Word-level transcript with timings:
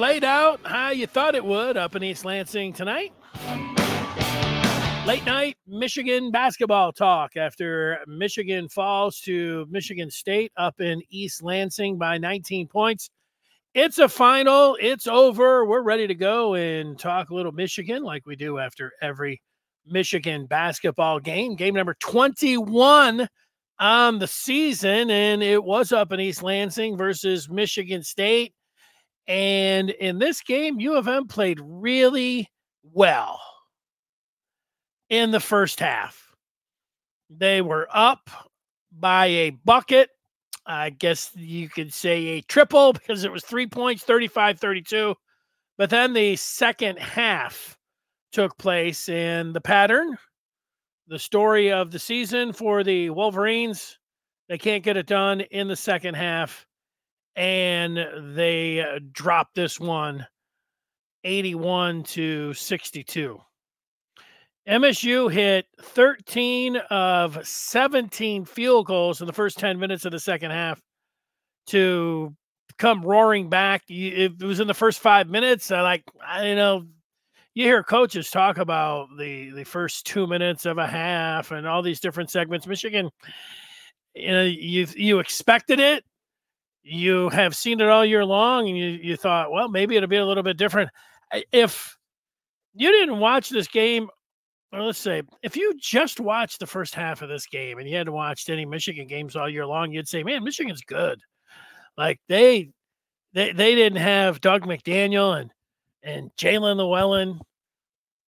played 0.00 0.24
out 0.24 0.58
how 0.64 0.88
you 0.88 1.06
thought 1.06 1.34
it 1.34 1.44
would 1.44 1.76
up 1.76 1.94
in 1.94 2.02
East 2.02 2.24
Lansing 2.24 2.72
tonight. 2.72 3.12
Late 5.06 5.26
night 5.26 5.58
Michigan 5.66 6.30
basketball 6.30 6.90
talk 6.90 7.36
after 7.36 7.98
Michigan 8.06 8.70
falls 8.70 9.20
to 9.20 9.66
Michigan 9.68 10.10
State 10.10 10.52
up 10.56 10.80
in 10.80 11.02
East 11.10 11.42
Lansing 11.42 11.98
by 11.98 12.16
19 12.16 12.66
points. 12.66 13.10
It's 13.74 13.98
a 13.98 14.08
final. 14.08 14.74
It's 14.80 15.06
over. 15.06 15.66
We're 15.66 15.82
ready 15.82 16.06
to 16.06 16.14
go 16.14 16.54
and 16.54 16.98
talk 16.98 17.28
a 17.28 17.34
little 17.34 17.52
Michigan 17.52 18.02
like 18.02 18.24
we 18.24 18.36
do 18.36 18.58
after 18.58 18.92
every 19.02 19.42
Michigan 19.84 20.46
basketball 20.46 21.20
game. 21.20 21.56
Game 21.56 21.74
number 21.74 21.94
21 22.00 23.28
on 23.78 24.18
the 24.18 24.26
season, 24.26 25.10
and 25.10 25.42
it 25.42 25.62
was 25.62 25.92
up 25.92 26.10
in 26.10 26.20
East 26.20 26.42
Lansing 26.42 26.96
versus 26.96 27.50
Michigan 27.50 28.02
State. 28.02 28.54
And 29.26 29.90
in 29.90 30.18
this 30.18 30.40
game, 30.40 30.80
U 30.80 30.96
of 30.96 31.06
M 31.06 31.26
played 31.26 31.60
really 31.62 32.50
well 32.82 33.40
in 35.08 35.30
the 35.30 35.40
first 35.40 35.80
half. 35.80 36.32
They 37.28 37.62
were 37.62 37.88
up 37.92 38.30
by 38.92 39.26
a 39.26 39.50
bucket. 39.50 40.10
I 40.66 40.90
guess 40.90 41.30
you 41.34 41.68
could 41.68 41.92
say 41.92 42.26
a 42.26 42.40
triple 42.42 42.92
because 42.94 43.24
it 43.24 43.32
was 43.32 43.44
three 43.44 43.66
points, 43.66 44.04
35 44.04 44.58
32. 44.58 45.14
But 45.78 45.90
then 45.90 46.12
the 46.12 46.36
second 46.36 46.98
half 46.98 47.78
took 48.32 48.56
place, 48.58 49.08
and 49.08 49.54
the 49.54 49.60
pattern, 49.60 50.16
the 51.08 51.18
story 51.18 51.72
of 51.72 51.90
the 51.90 51.98
season 51.98 52.52
for 52.52 52.84
the 52.84 53.10
Wolverines, 53.10 53.98
they 54.48 54.58
can't 54.58 54.84
get 54.84 54.96
it 54.96 55.06
done 55.06 55.40
in 55.40 55.68
the 55.68 55.76
second 55.76 56.14
half, 56.14 56.66
and 57.36 58.34
they 58.36 58.80
uh, 58.80 58.98
dropped 59.12 59.54
this 59.54 59.78
one 59.80 60.26
81 61.24 62.02
to 62.04 62.54
62. 62.54 63.40
MSU 64.68 65.32
hit 65.32 65.66
13 65.80 66.76
of 66.90 67.46
17 67.46 68.44
field 68.44 68.86
goals 68.86 69.20
in 69.20 69.26
the 69.26 69.32
first 69.32 69.58
10 69.58 69.78
minutes 69.78 70.04
of 70.04 70.12
the 70.12 70.20
second 70.20 70.50
half 70.50 70.80
to 71.68 72.34
come 72.78 73.02
roaring 73.02 73.48
back. 73.48 73.82
It 73.88 74.42
was 74.42 74.60
in 74.60 74.68
the 74.68 74.74
first 74.74 75.00
five 75.00 75.28
minutes. 75.28 75.70
I 75.70 75.80
like, 75.82 76.04
I 76.26 76.48
you 76.48 76.54
know, 76.56 76.84
you 77.54 77.64
hear 77.64 77.82
coaches 77.82 78.30
talk 78.30 78.58
about 78.58 79.08
the 79.18 79.50
the 79.50 79.64
first 79.64 80.06
two 80.06 80.26
minutes 80.26 80.66
of 80.66 80.78
a 80.78 80.86
half 80.86 81.50
and 81.50 81.66
all 81.66 81.82
these 81.82 82.00
different 82.00 82.30
segments. 82.30 82.66
Michigan, 82.66 83.10
you 84.14 84.30
know, 84.30 84.44
you 84.44 84.86
you 84.94 85.18
expected 85.18 85.80
it. 85.80 86.04
You 86.82 87.28
have 87.30 87.54
seen 87.54 87.80
it 87.80 87.88
all 87.88 88.04
year 88.04 88.24
long, 88.24 88.68
and 88.68 88.76
you 88.76 88.86
you 88.86 89.16
thought, 89.16 89.52
well, 89.52 89.68
maybe 89.68 89.96
it'll 89.96 90.08
be 90.08 90.16
a 90.16 90.26
little 90.26 90.42
bit 90.42 90.56
different. 90.56 90.90
If 91.52 91.96
you 92.74 92.90
didn't 92.90 93.18
watch 93.18 93.48
this 93.48 93.68
game 93.68 94.08
well, 94.72 94.86
let's 94.86 94.98
say 94.98 95.22
if 95.42 95.56
you 95.56 95.74
just 95.78 96.20
watched 96.20 96.60
the 96.60 96.66
first 96.66 96.94
half 96.94 97.22
of 97.22 97.28
this 97.28 97.46
game 97.46 97.78
and 97.78 97.88
you 97.88 97.96
hadn't 97.96 98.12
watched 98.12 98.48
any 98.50 98.64
Michigan 98.64 99.06
games 99.08 99.34
all 99.34 99.48
year 99.48 99.66
long, 99.66 99.90
you'd 99.92 100.08
say, 100.08 100.22
"Man, 100.22 100.44
Michigan's 100.44 100.82
good." 100.82 101.20
Like 101.96 102.20
they 102.28 102.70
they 103.32 103.52
they 103.52 103.74
didn't 103.74 103.98
have 103.98 104.40
Dug 104.40 104.62
McDaniel 104.62 105.40
and 105.40 105.50
and 106.02 106.30
Jaelin 106.36 106.76
Llewellyn. 106.76 107.40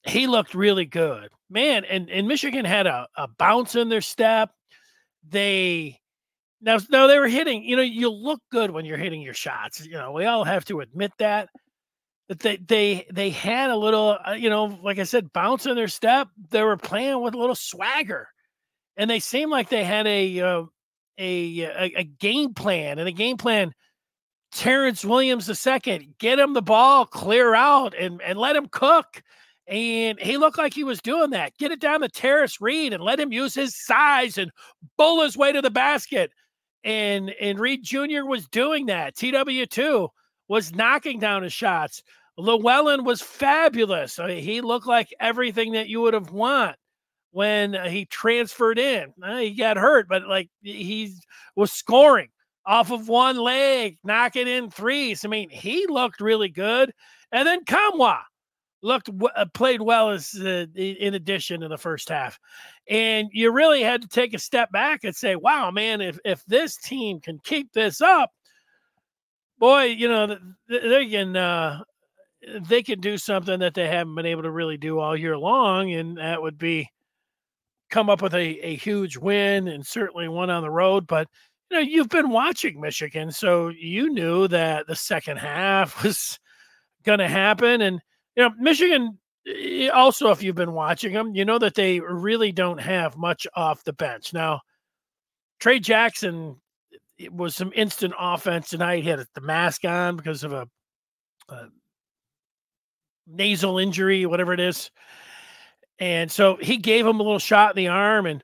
He 0.05 0.27
looked 0.27 0.55
really 0.55 0.84
good, 0.84 1.28
man. 1.48 1.84
And 1.84 2.11
and 2.11 2.27
Michigan 2.27 2.64
had 2.64 2.89
a, 2.89 3.06
a 3.16 3.28
bounce 3.28 3.77
in 3.77 3.89
their 3.89 4.00
step. 4.00 4.50
They 5.28 6.00
now 6.63 6.79
now 6.91 7.07
they 7.07 7.19
were 7.19 7.29
hitting. 7.29 7.65
You 7.65 7.77
know, 7.77 7.83
you 7.83 8.09
look 8.11 8.41
good 8.51 8.71
when 8.71 8.85
you're 8.85 8.97
hitting 8.97 9.21
your 9.21 9.35
shots. 9.35 9.85
You 9.85 9.93
know, 9.93 10.13
we 10.13 10.25
all 10.25 10.45
have 10.45 10.65
to 10.67 10.81
admit 10.81 11.13
that 11.19 11.49
they 12.41 12.57
they 12.57 13.07
they 13.13 13.31
had 13.31 13.71
a 13.71 13.77
little 13.77 14.19
uh, 14.27 14.33
you 14.33 14.49
know 14.49 14.79
like 14.83 14.99
i 14.99 15.03
said 15.03 15.33
bounce 15.33 15.67
in 15.67 15.77
their 15.77 15.89
step 15.89 16.29
they 16.51 16.63
were 16.63 16.77
playing 16.77 17.21
with 17.21 17.34
a 17.34 17.39
little 17.39 17.55
swagger 17.55 18.28
and 18.97 19.11
they 19.11 19.21
seemed 19.21 19.51
like 19.51 19.69
they 19.69 19.84
had 19.84 20.06
a 20.06 20.41
uh, 20.41 20.65
a, 21.19 21.61
a, 21.61 21.93
a 21.99 22.05
game 22.05 22.55
plan 22.55 22.99
and 22.99 23.09
a 23.09 23.12
game 23.12 23.37
plan 23.37 23.72
terrance 24.53 25.05
williams 25.05 25.47
the 25.47 25.55
second 25.55 26.15
get 26.19 26.39
him 26.39 26.53
the 26.53 26.62
ball 26.62 27.06
clear 27.06 27.55
out 27.55 27.95
and 27.99 28.21
and 28.22 28.39
let 28.39 28.56
him 28.56 28.69
cook 28.71 29.22
and 29.67 30.19
he 30.19 30.37
looked 30.37 30.59
like 30.59 30.75
he 30.75 30.84
was 30.84 31.01
doing 31.01 31.31
that 31.31 31.56
get 31.59 31.72
it 31.72 31.81
down 31.81 32.01
the 32.01 32.09
tarris 32.09 32.61
reed 32.61 32.93
and 32.93 33.03
let 33.03 33.21
him 33.21 33.33
use 33.33 33.55
his 33.55 33.77
size 33.77 34.39
and 34.39 34.51
bull 34.97 35.22
his 35.22 35.37
way 35.37 35.53
to 35.53 35.62
the 35.62 35.71
basket 35.71 36.31
and 36.84 37.31
and 37.41 37.59
Reed 37.59 37.82
Jr. 37.82 38.25
was 38.26 38.48
doing 38.48 38.87
that 38.87 39.16
TW2 39.16 40.09
was 40.48 40.75
knocking 40.75 41.19
down 41.19 41.43
his 41.43 41.53
shots 41.53 42.03
Llewellyn 42.38 43.04
was 43.04 43.20
fabulous. 43.20 44.19
I 44.19 44.26
mean, 44.26 44.43
he 44.43 44.60
looked 44.60 44.87
like 44.87 45.15
everything 45.21 45.72
that 45.72 45.88
you 45.88 46.00
would 46.00 46.15
have 46.15 46.31
want 46.31 46.76
when 47.31 47.75
uh, 47.75 47.88
he 47.88 48.06
transferred 48.06 48.78
in. 48.78 49.12
Uh, 49.22 49.37
he 49.38 49.54
got 49.54 49.76
hurt, 49.76 50.09
but 50.09 50.26
like 50.26 50.48
he 50.62 51.15
was 51.56 51.72
scoring 51.72 52.28
off 52.65 52.91
of 52.91 53.09
one 53.09 53.37
leg, 53.37 53.98
knocking 54.04 54.48
in 54.48 54.71
threes. 54.71 55.25
I 55.25 55.28
mean, 55.28 55.50
he 55.50 55.87
looked 55.87 56.21
really 56.21 56.48
good. 56.48 56.92
And 57.32 57.47
then 57.47 57.65
Nkamhoua 57.65 58.21
looked 58.82 59.09
uh, 59.37 59.47
played 59.54 59.81
well 59.81 60.10
as 60.10 60.34
uh, 60.34 60.66
in 60.75 61.15
addition 61.15 61.62
in 61.62 61.70
the 61.70 61.78
first 61.78 62.09
half. 62.09 62.38
And 62.88 63.28
you 63.32 63.53
really 63.53 63.82
had 63.82 64.03
to 64.03 64.09
take 64.09 64.34
a 64.34 64.38
step 64.38 64.70
back 64.72 65.04
and 65.04 65.15
say, 65.15 65.37
"Wow, 65.37 65.70
man, 65.70 66.00
if 66.00 66.19
if 66.25 66.44
this 66.47 66.76
team 66.76 67.21
can 67.21 67.38
keep 67.44 67.72
this 67.72 68.00
up, 68.00 68.31
boy, 69.59 69.84
you 69.84 70.09
know 70.09 70.37
they 70.69 71.09
can 71.09 71.37
uh, 71.37 71.82
they 72.69 72.82
can 72.82 73.00
do 73.00 73.16
something 73.16 73.60
that 73.60 73.75
they 73.75 73.88
haven't 73.88 74.15
been 74.15 74.26
able 74.26 74.42
to 74.42 74.50
really 74.50 74.76
do 74.76 74.98
all 74.98 75.16
year 75.16 75.38
long, 75.38 75.92
and 75.92 76.19
that 76.19 76.42
would 76.42 76.59
be 76.59 76.91
come 77.91 78.10
up 78.10 78.22
with 78.22 78.34
a, 78.34 78.66
a 78.66 78.75
huge 78.76 79.16
win 79.19 79.69
and 79.69 79.87
certainly 79.87 80.26
one 80.26 80.50
on 80.50 80.62
the 80.62 80.71
road. 80.71 81.06
But 81.06 81.28
you 81.71 81.76
know, 81.76 81.82
you've 81.82 82.09
been 82.09 82.31
watching 82.31 82.81
Michigan, 82.81 83.31
so 83.31 83.69
you 83.69 84.10
knew 84.10 84.48
that 84.48 84.87
the 84.87 84.97
second 84.97 85.37
half 85.37 86.03
was 86.03 86.41
going 87.04 87.21
to 87.21 87.28
happen. 87.28 87.81
And 87.81 88.00
you 88.37 88.43
know, 88.43 88.50
Michigan 88.59 89.19
eh, 89.47 89.88
also, 89.88 90.31
if 90.31 90.43
you've 90.43 90.54
been 90.54 90.72
watching 90.72 91.12
them, 91.12 91.34
you 91.34 91.44
know 91.44 91.59
that 91.59 91.75
they 91.75 92.00
really 92.00 92.53
don't 92.53 92.81
have 92.81 93.16
much 93.16 93.47
off 93.54 93.84
the 93.84 93.93
bench 93.93 94.32
now. 94.32 94.60
Tray 95.60 95.78
Jackson 95.78 96.56
was 97.31 97.54
some 97.54 97.72
instant 97.75 98.15
offense 98.19 98.71
tonight. 98.71 99.03
He 99.03 99.09
had 99.09 99.25
the 99.34 99.41
mask 99.41 99.84
on 99.84 100.16
because 100.16 100.44
of 100.44 100.53
a, 100.53 100.69
a 101.48 101.69
nasal 103.26 103.78
injury, 103.78 104.26
whatever 104.26 104.53
it 104.53 104.60
is. 104.60 104.91
And 105.98 106.31
so 106.31 106.56
he 106.56 106.78
gave 106.78 107.06
him 107.06 107.21
a 107.21 107.22
little 107.22 107.38
shot 107.38 107.71
in 107.71 107.76
the 107.76 107.88
arm. 107.88 108.26
And, 108.26 108.42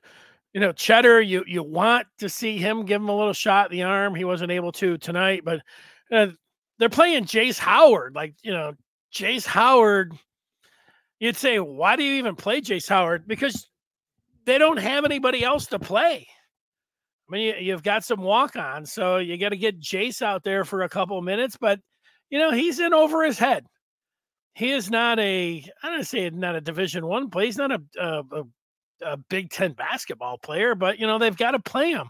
you 0.53 0.61
know, 0.61 0.71
Cheddar, 0.71 1.21
you 1.21 1.43
you 1.45 1.61
want 1.61 2.07
to 2.19 2.29
see 2.29 2.57
him 2.57 2.85
give 2.85 3.01
him 3.01 3.09
a 3.09 3.17
little 3.17 3.33
shot 3.33 3.71
in 3.71 3.77
the 3.77 3.83
arm. 3.83 4.15
He 4.15 4.23
wasn't 4.23 4.51
able 4.51 4.71
to 4.73 4.97
tonight, 4.97 5.41
but 5.43 5.61
uh, 6.11 6.27
they're 6.77 6.89
playing 6.89 7.25
Jace 7.25 7.59
Howard. 7.59 8.15
Like, 8.15 8.35
you 8.43 8.51
know, 8.51 8.73
Jace 9.13 9.45
Howard, 9.45 10.13
you'd 11.19 11.37
say, 11.37 11.59
why 11.59 11.95
do 11.95 12.03
you 12.03 12.13
even 12.13 12.35
play 12.35 12.61
Jace 12.61 12.89
Howard? 12.89 13.27
Because 13.27 13.67
they 14.45 14.57
don't 14.57 14.77
have 14.77 15.05
anybody 15.05 15.43
else 15.43 15.67
to 15.67 15.79
play. 15.79 16.27
I 17.29 17.31
mean, 17.31 17.63
you, 17.63 17.71
have 17.73 17.83
got 17.83 18.03
some 18.03 18.21
walk 18.21 18.55
on, 18.55 18.85
so 18.85 19.17
you 19.17 19.37
got 19.37 19.49
to 19.49 19.57
get 19.57 19.79
Jace 19.79 20.21
out 20.21 20.43
there 20.43 20.65
for 20.65 20.81
a 20.81 20.89
couple 20.89 21.21
minutes, 21.21 21.57
but, 21.59 21.79
you 22.29 22.39
know, 22.39 22.51
he's 22.51 22.79
in 22.79 22.93
over 22.93 23.23
his 23.23 23.37
head 23.37 23.65
he 24.59 24.71
is 24.71 24.91
not 24.91 25.19
a 25.19 25.63
I 25.81 25.89
don't 25.89 26.03
say 26.03 26.29
not 26.29 26.55
a 26.55 26.61
Division 26.61 27.07
One 27.07 27.29
player. 27.29 27.45
He's 27.45 27.57
not 27.57 27.71
a, 27.71 27.81
a, 27.97 28.43
a, 29.05 29.17
Big 29.29 29.49
Ten 29.49 29.71
basketball 29.71 30.37
player, 30.37 30.75
but 30.75 30.99
you 30.99 31.07
know 31.07 31.17
they've 31.17 31.35
got 31.35 31.51
to 31.51 31.59
play 31.59 31.91
him. 31.91 32.09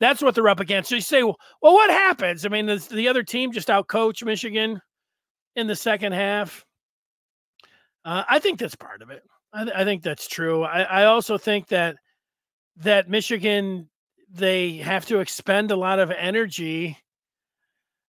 That's 0.00 0.20
what 0.20 0.34
they're 0.34 0.48
up 0.48 0.58
against. 0.58 0.88
So 0.88 0.96
you 0.96 1.00
say, 1.00 1.22
well, 1.22 1.36
what 1.60 1.90
happens? 1.90 2.44
I 2.44 2.48
mean, 2.48 2.66
the, 2.66 2.84
the 2.90 3.06
other 3.06 3.22
team 3.22 3.52
just 3.52 3.68
outcoached 3.68 4.24
Michigan 4.24 4.80
in 5.56 5.66
the 5.66 5.76
second 5.76 6.12
half. 6.12 6.64
Uh, 8.04 8.24
I 8.28 8.38
think 8.38 8.58
that's 8.58 8.74
part 8.74 9.02
of 9.02 9.10
it. 9.10 9.22
I, 9.52 9.70
I 9.74 9.84
think 9.84 10.02
that's 10.02 10.28
true. 10.28 10.62
I, 10.62 10.82
I 10.82 11.04
also 11.04 11.38
think 11.38 11.68
that 11.68 11.96
that 12.78 13.08
Michigan 13.08 13.88
they 14.30 14.78
have 14.78 15.06
to 15.06 15.20
expend 15.20 15.70
a 15.70 15.76
lot 15.76 16.00
of 16.00 16.10
energy 16.10 16.98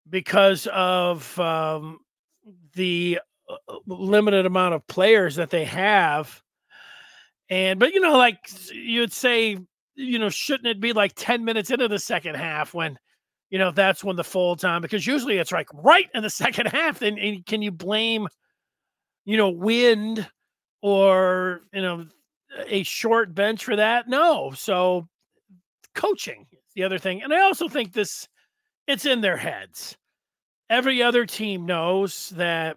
because 0.09 0.67
of 0.67 1.39
um, 1.39 1.99
the 2.73 3.19
limited 3.85 4.45
amount 4.45 4.73
of 4.73 4.85
players 4.87 5.35
that 5.35 5.51
they 5.51 5.65
have. 5.65 6.41
And 7.49 7.79
but 7.79 7.93
you 7.93 7.99
know, 7.99 8.17
like 8.17 8.39
you'd 8.73 9.13
say, 9.13 9.57
you 9.95 10.19
know, 10.19 10.29
shouldn't 10.29 10.67
it 10.67 10.79
be 10.79 10.93
like 10.93 11.13
10 11.15 11.45
minutes 11.45 11.69
into 11.69 11.87
the 11.87 11.99
second 11.99 12.35
half 12.35 12.73
when 12.73 12.97
you 13.55 13.59
know 13.59 13.71
that's 13.71 14.03
when 14.03 14.17
the 14.17 14.23
full 14.25 14.57
time 14.57 14.81
because 14.81 15.07
usually 15.07 15.37
it's 15.37 15.53
like 15.53 15.69
right 15.73 16.09
in 16.13 16.23
the 16.23 16.29
second 16.43 16.65
half. 16.65 16.99
Then 16.99 17.17
and 17.17 17.45
can 17.45 17.61
you 17.61 17.71
blame, 17.71 18.27
you 19.23 19.37
know, 19.37 19.49
wind 19.49 20.27
or 20.81 21.61
you 21.73 21.81
know 21.81 22.05
a 22.67 22.83
short 22.83 23.33
bench 23.33 23.63
for 23.63 23.77
that? 23.77 24.09
No. 24.09 24.51
So 24.51 25.07
coaching 25.93 26.47
the 26.75 26.83
other 26.83 26.99
thing. 26.99 27.23
And 27.23 27.33
I 27.33 27.43
also 27.43 27.69
think 27.69 27.93
this 27.93 28.27
it's 28.87 29.05
in 29.05 29.21
their 29.21 29.37
heads 29.37 29.95
every 30.69 31.01
other 31.01 31.25
team 31.25 31.65
knows 31.65 32.31
that 32.31 32.75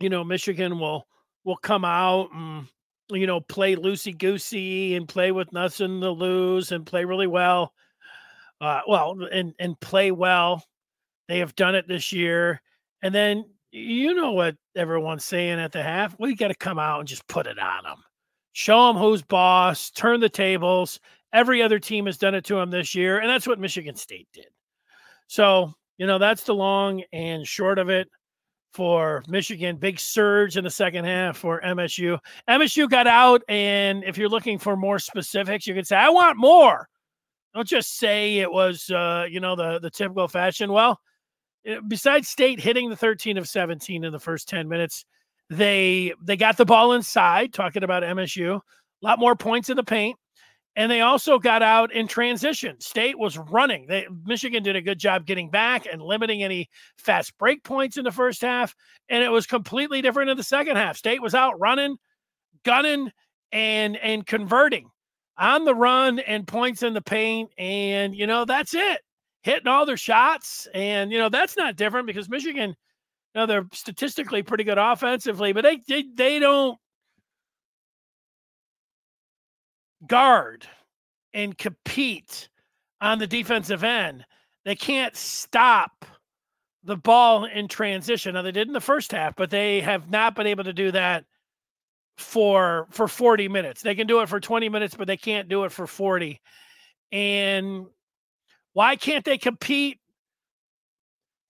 you 0.00 0.10
know 0.10 0.22
Michigan 0.22 0.78
will 0.78 1.06
will 1.44 1.56
come 1.56 1.86
out 1.86 2.28
and 2.34 2.66
you 3.08 3.26
know 3.26 3.40
play 3.40 3.74
loosey 3.74 4.18
goosey 4.18 4.96
and 4.96 5.08
play 5.08 5.32
with 5.32 5.50
nothing 5.50 6.02
to 6.02 6.10
lose 6.10 6.72
and 6.72 6.84
play 6.84 7.06
really 7.06 7.26
well. 7.26 7.72
Uh, 8.60 8.80
well, 8.88 9.16
and 9.32 9.54
and 9.58 9.78
play 9.80 10.10
well. 10.10 10.64
They 11.28 11.38
have 11.38 11.54
done 11.54 11.74
it 11.74 11.86
this 11.86 12.12
year, 12.12 12.60
and 13.02 13.14
then 13.14 13.44
you 13.70 14.14
know 14.14 14.32
what 14.32 14.56
everyone's 14.74 15.24
saying 15.24 15.60
at 15.60 15.72
the 15.72 15.82
half. 15.82 16.16
We 16.18 16.34
got 16.34 16.48
to 16.48 16.54
come 16.54 16.78
out 16.78 17.00
and 17.00 17.08
just 17.08 17.26
put 17.28 17.46
it 17.46 17.58
on 17.58 17.84
them, 17.84 18.02
show 18.52 18.88
them 18.88 18.96
who's 18.96 19.22
boss, 19.22 19.90
turn 19.90 20.20
the 20.20 20.28
tables. 20.28 20.98
Every 21.32 21.62
other 21.62 21.78
team 21.78 22.06
has 22.06 22.16
done 22.16 22.34
it 22.34 22.44
to 22.46 22.54
them 22.54 22.70
this 22.70 22.94
year, 22.94 23.18
and 23.18 23.28
that's 23.28 23.46
what 23.46 23.60
Michigan 23.60 23.94
State 23.94 24.28
did. 24.32 24.48
So 25.28 25.72
you 25.98 26.06
know 26.06 26.18
that's 26.18 26.44
the 26.44 26.54
long 26.54 27.02
and 27.12 27.46
short 27.46 27.78
of 27.78 27.90
it 27.90 28.08
for 28.72 29.22
Michigan. 29.28 29.76
Big 29.76 30.00
surge 30.00 30.56
in 30.56 30.64
the 30.64 30.70
second 30.70 31.04
half 31.04 31.36
for 31.36 31.60
MSU. 31.60 32.18
MSU 32.48 32.88
got 32.88 33.06
out, 33.06 33.42
and 33.48 34.02
if 34.04 34.18
you're 34.18 34.28
looking 34.28 34.58
for 34.58 34.76
more 34.76 34.98
specifics, 34.98 35.66
you 35.66 35.74
could 35.74 35.86
say, 35.86 35.96
"I 35.96 36.08
want 36.08 36.38
more." 36.38 36.88
Don't 37.58 37.66
just 37.66 37.98
say 37.98 38.38
it 38.38 38.52
was, 38.52 38.88
uh, 38.88 39.26
you 39.28 39.40
know, 39.40 39.56
the 39.56 39.80
the 39.80 39.90
typical 39.90 40.28
fashion. 40.28 40.70
Well, 40.70 41.00
besides 41.88 42.28
State 42.28 42.60
hitting 42.60 42.88
the 42.88 42.94
13 42.94 43.36
of 43.36 43.48
17 43.48 44.04
in 44.04 44.12
the 44.12 44.20
first 44.20 44.48
10 44.48 44.68
minutes, 44.68 45.04
they 45.50 46.12
they 46.22 46.36
got 46.36 46.56
the 46.56 46.64
ball 46.64 46.92
inside. 46.92 47.52
Talking 47.52 47.82
about 47.82 48.04
MSU, 48.04 48.58
a 48.58 48.60
lot 49.04 49.18
more 49.18 49.34
points 49.34 49.70
in 49.70 49.76
the 49.76 49.82
paint. 49.82 50.16
And 50.76 50.88
they 50.88 51.00
also 51.00 51.40
got 51.40 51.64
out 51.64 51.92
in 51.92 52.06
transition. 52.06 52.78
State 52.78 53.18
was 53.18 53.36
running. 53.36 53.88
They, 53.88 54.06
Michigan 54.24 54.62
did 54.62 54.76
a 54.76 54.80
good 54.80 55.00
job 55.00 55.26
getting 55.26 55.50
back 55.50 55.84
and 55.92 56.00
limiting 56.00 56.44
any 56.44 56.68
fast 56.96 57.36
break 57.38 57.64
points 57.64 57.96
in 57.96 58.04
the 58.04 58.12
first 58.12 58.40
half. 58.40 58.72
And 59.08 59.24
it 59.24 59.30
was 59.30 59.46
completely 59.46 60.00
different 60.00 60.30
in 60.30 60.36
the 60.36 60.44
second 60.44 60.76
half. 60.76 60.96
State 60.96 61.20
was 61.20 61.34
out 61.34 61.58
running, 61.58 61.96
gunning, 62.64 63.10
and 63.50 63.96
and 63.96 64.24
converting 64.24 64.90
on 65.38 65.64
the 65.64 65.74
run 65.74 66.18
and 66.18 66.46
points 66.46 66.82
in 66.82 66.94
the 66.94 67.00
paint. 67.00 67.50
And 67.58 68.14
you 68.14 68.26
know, 68.26 68.44
that's 68.44 68.74
it. 68.74 69.00
Hitting 69.42 69.68
all 69.68 69.86
their 69.86 69.96
shots. 69.96 70.66
And 70.74 71.12
you 71.12 71.18
know, 71.18 71.28
that's 71.28 71.56
not 71.56 71.76
different 71.76 72.06
because 72.06 72.28
Michigan, 72.28 72.70
you 72.70 73.40
know, 73.40 73.46
they're 73.46 73.66
statistically 73.72 74.42
pretty 74.42 74.64
good 74.64 74.78
offensively, 74.78 75.52
but 75.52 75.62
they 75.62 75.80
they, 75.86 76.04
they 76.14 76.38
don't 76.38 76.78
guard 80.06 80.66
and 81.34 81.56
compete 81.56 82.48
on 83.00 83.18
the 83.18 83.26
defensive 83.26 83.84
end. 83.84 84.24
They 84.64 84.74
can't 84.74 85.16
stop 85.16 86.04
the 86.84 86.96
ball 86.96 87.44
in 87.44 87.68
transition. 87.68 88.34
Now 88.34 88.42
they 88.42 88.52
did 88.52 88.66
in 88.66 88.72
the 88.72 88.80
first 88.80 89.12
half, 89.12 89.36
but 89.36 89.50
they 89.50 89.80
have 89.80 90.10
not 90.10 90.34
been 90.34 90.46
able 90.46 90.64
to 90.64 90.72
do 90.72 90.90
that 90.92 91.24
for 92.18 92.86
for 92.90 93.08
40 93.08 93.48
minutes. 93.48 93.82
They 93.82 93.94
can 93.94 94.06
do 94.06 94.20
it 94.20 94.28
for 94.28 94.40
20 94.40 94.68
minutes, 94.68 94.94
but 94.94 95.06
they 95.06 95.16
can't 95.16 95.48
do 95.48 95.64
it 95.64 95.72
for 95.72 95.86
40. 95.86 96.40
And 97.12 97.86
why 98.72 98.96
can't 98.96 99.24
they 99.24 99.38
compete 99.38 99.98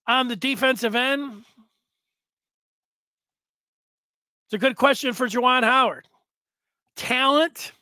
on 0.07 0.27
the 0.27 0.35
defensive 0.35 0.95
end? 0.95 1.43
It's 4.45 4.53
a 4.53 4.57
good 4.57 4.75
question 4.75 5.13
for 5.13 5.27
Juwan 5.27 5.63
Howard. 5.63 6.07
Talent 6.95 7.73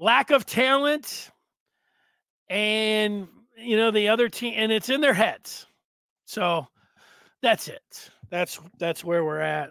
lack 0.00 0.30
of 0.30 0.46
talent 0.46 1.30
and 2.48 3.28
you 3.58 3.76
know 3.76 3.90
the 3.90 4.08
other 4.08 4.30
team 4.30 4.54
and 4.56 4.72
it's 4.72 4.88
in 4.88 5.02
their 5.02 5.12
heads 5.12 5.66
so 6.24 6.66
that's 7.42 7.68
it 7.68 8.10
that's 8.30 8.58
that's 8.78 9.04
where 9.04 9.22
we're 9.22 9.40
at 9.40 9.70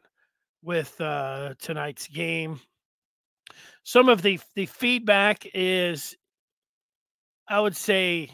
with 0.64 1.00
uh 1.02 1.54
tonight's 1.60 2.08
game 2.08 2.60
some 3.84 4.10
of 4.10 4.22
the 4.22 4.40
the 4.56 4.66
feedback 4.66 5.46
is 5.54 6.16
i 7.48 7.60
would 7.60 7.76
say 7.76 8.30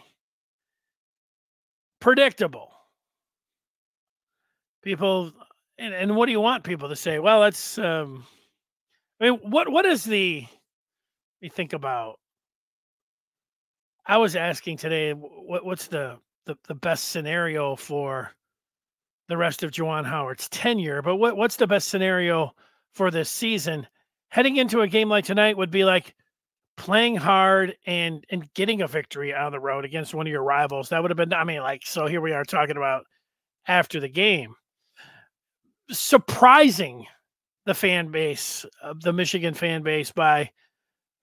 predictable 2.00 2.72
people 4.84 5.32
and, 5.78 5.94
and 5.94 6.16
what 6.16 6.26
do 6.26 6.32
you 6.32 6.42
want 6.42 6.64
people 6.64 6.90
to 6.90 6.96
say 6.96 7.20
well 7.20 7.42
that's 7.42 7.78
um 7.78 8.26
i 9.20 9.26
mean 9.30 9.40
what 9.44 9.70
what 9.70 9.86
is 9.86 10.04
the 10.04 10.46
me 11.46 11.50
think 11.50 11.74
about. 11.74 12.20
I 14.06 14.18
was 14.18 14.36
asking 14.36 14.78
today, 14.78 15.12
what, 15.14 15.64
what's 15.64 15.88
the, 15.88 16.18
the 16.46 16.58
the 16.68 16.76
best 16.76 17.10
scenario 17.10 17.76
for 17.76 18.32
the 19.28 19.38
rest 19.38 19.64
of 19.64 19.72
Juwan 19.72 20.06
Howard's 20.06 20.50
tenure? 20.50 21.02
But 21.02 21.18
what 21.18 21.38
what's 21.38 21.56
the 21.56 21.68
best 21.68 21.88
scenario 21.88 22.54
for 22.94 23.12
this 23.12 23.30
season? 23.30 23.88
Heading 24.30 24.58
into 24.58 24.82
a 24.82 24.88
game 24.88 25.10
like 25.10 25.26
tonight 25.26 25.58
would 25.58 25.72
be 25.72 25.86
like 25.86 26.16
playing 26.78 27.16
hard 27.16 27.76
and 27.86 28.26
and 28.30 28.52
getting 28.54 28.82
a 28.82 28.88
victory 28.88 29.34
on 29.34 29.52
the 29.52 29.60
road 29.60 29.86
against 29.86 30.14
one 30.14 30.28
of 30.28 30.32
your 30.32 30.44
rivals. 30.44 30.90
That 30.90 31.02
would 31.02 31.12
have 31.12 31.18
been. 31.18 31.34
I 31.34 31.44
mean, 31.44 31.62
like 31.62 31.86
so. 31.86 32.08
Here 32.08 32.22
we 32.22 32.34
are 32.34 32.44
talking 32.44 32.78
about 32.78 33.06
after 33.68 34.00
the 34.00 34.10
game, 34.10 34.56
surprising 35.92 37.06
the 37.66 37.74
fan 37.74 38.12
base, 38.12 38.66
uh, 38.84 38.94
the 39.02 39.14
Michigan 39.14 39.54
fan 39.54 39.82
base 39.82 40.12
by 40.12 40.52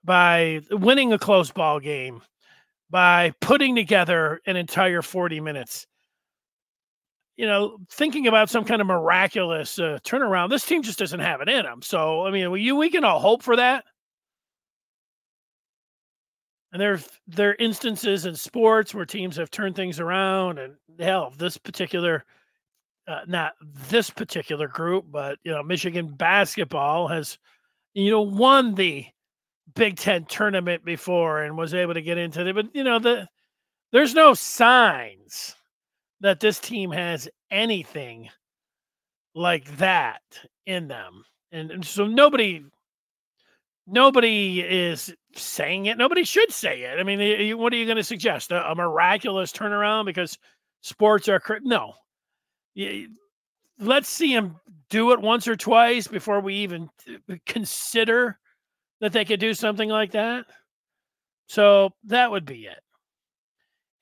by 0.04 0.60
winning 0.70 1.12
a 1.12 1.18
close 1.18 1.50
ball 1.50 1.78
game, 1.78 2.22
by 2.90 3.32
putting 3.40 3.76
together 3.76 4.40
an 4.46 4.56
entire 4.56 5.02
40 5.02 5.40
minutes. 5.40 5.86
You 7.36 7.46
know, 7.46 7.78
thinking 7.90 8.26
about 8.26 8.50
some 8.50 8.64
kind 8.64 8.80
of 8.80 8.86
miraculous 8.86 9.78
uh, 9.78 9.98
turnaround, 10.04 10.50
this 10.50 10.66
team 10.66 10.82
just 10.82 10.98
doesn't 10.98 11.20
have 11.20 11.40
it 11.40 11.48
in 11.48 11.64
them. 11.64 11.80
So, 11.82 12.26
I 12.26 12.30
mean, 12.30 12.50
we, 12.50 12.60
you, 12.60 12.76
we 12.76 12.90
can 12.90 13.04
all 13.04 13.20
hope 13.20 13.42
for 13.42 13.56
that. 13.56 13.84
And 16.72 16.80
there, 16.80 17.00
there 17.26 17.50
are 17.50 17.56
instances 17.58 18.26
in 18.26 18.34
sports 18.34 18.94
where 18.94 19.04
teams 19.06 19.36
have 19.36 19.50
turned 19.50 19.76
things 19.76 19.98
around. 19.98 20.58
And 20.58 20.74
hell, 20.98 21.32
this 21.36 21.56
particular, 21.56 22.24
uh, 23.08 23.20
not 23.26 23.54
this 23.88 24.10
particular 24.10 24.68
group, 24.68 25.06
but, 25.10 25.38
you 25.42 25.52
know, 25.52 25.62
Michigan 25.62 26.14
basketball 26.14 27.08
has, 27.08 27.38
you 27.94 28.10
know, 28.10 28.22
won 28.22 28.74
the 28.74 29.06
Big 29.74 29.96
Ten 29.96 30.24
tournament 30.24 30.84
before 30.84 31.42
and 31.42 31.56
was 31.56 31.74
able 31.74 31.94
to 31.94 32.02
get 32.02 32.18
into 32.18 32.46
it. 32.46 32.54
But 32.54 32.74
you 32.74 32.84
know, 32.84 32.98
the 32.98 33.28
there's 33.92 34.14
no 34.14 34.34
signs 34.34 35.54
that 36.22 36.40
this 36.40 36.58
team 36.58 36.90
has 36.92 37.28
anything 37.50 38.30
like 39.34 39.76
that 39.76 40.22
in 40.66 40.88
them. 40.88 41.24
And, 41.50 41.70
and 41.70 41.84
so 41.84 42.06
nobody 42.06 42.64
nobody 43.86 44.60
is 44.60 45.12
saying 45.34 45.86
it. 45.86 45.98
Nobody 45.98 46.24
should 46.24 46.52
say 46.52 46.82
it. 46.82 46.98
I 46.98 47.02
mean, 47.02 47.58
what 47.58 47.72
are 47.72 47.76
you 47.76 47.84
going 47.84 47.96
to 47.96 48.04
suggest? 48.04 48.52
A, 48.52 48.70
a, 48.70 48.74
miraculous 48.74 49.52
turnaround 49.52 50.06
because 50.06 50.38
sports 50.80 51.28
are 51.28 51.42
no. 51.62 51.94
Let's 53.78 54.08
see 54.08 54.32
him 54.32 54.56
do 54.88 55.12
it 55.12 55.20
once 55.20 55.48
or 55.48 55.56
twice 55.56 56.06
before 56.06 56.40
we 56.40 56.54
even 56.56 56.88
uh, 57.08 57.34
consider 57.44 58.38
that 59.00 59.12
they 59.12 59.24
could 59.24 59.40
do 59.40 59.54
something 59.54 59.88
like 59.88 60.12
that. 60.12 60.46
So 61.48 61.90
that 62.04 62.30
would 62.30 62.44
be 62.44 62.66
it. 62.66 62.78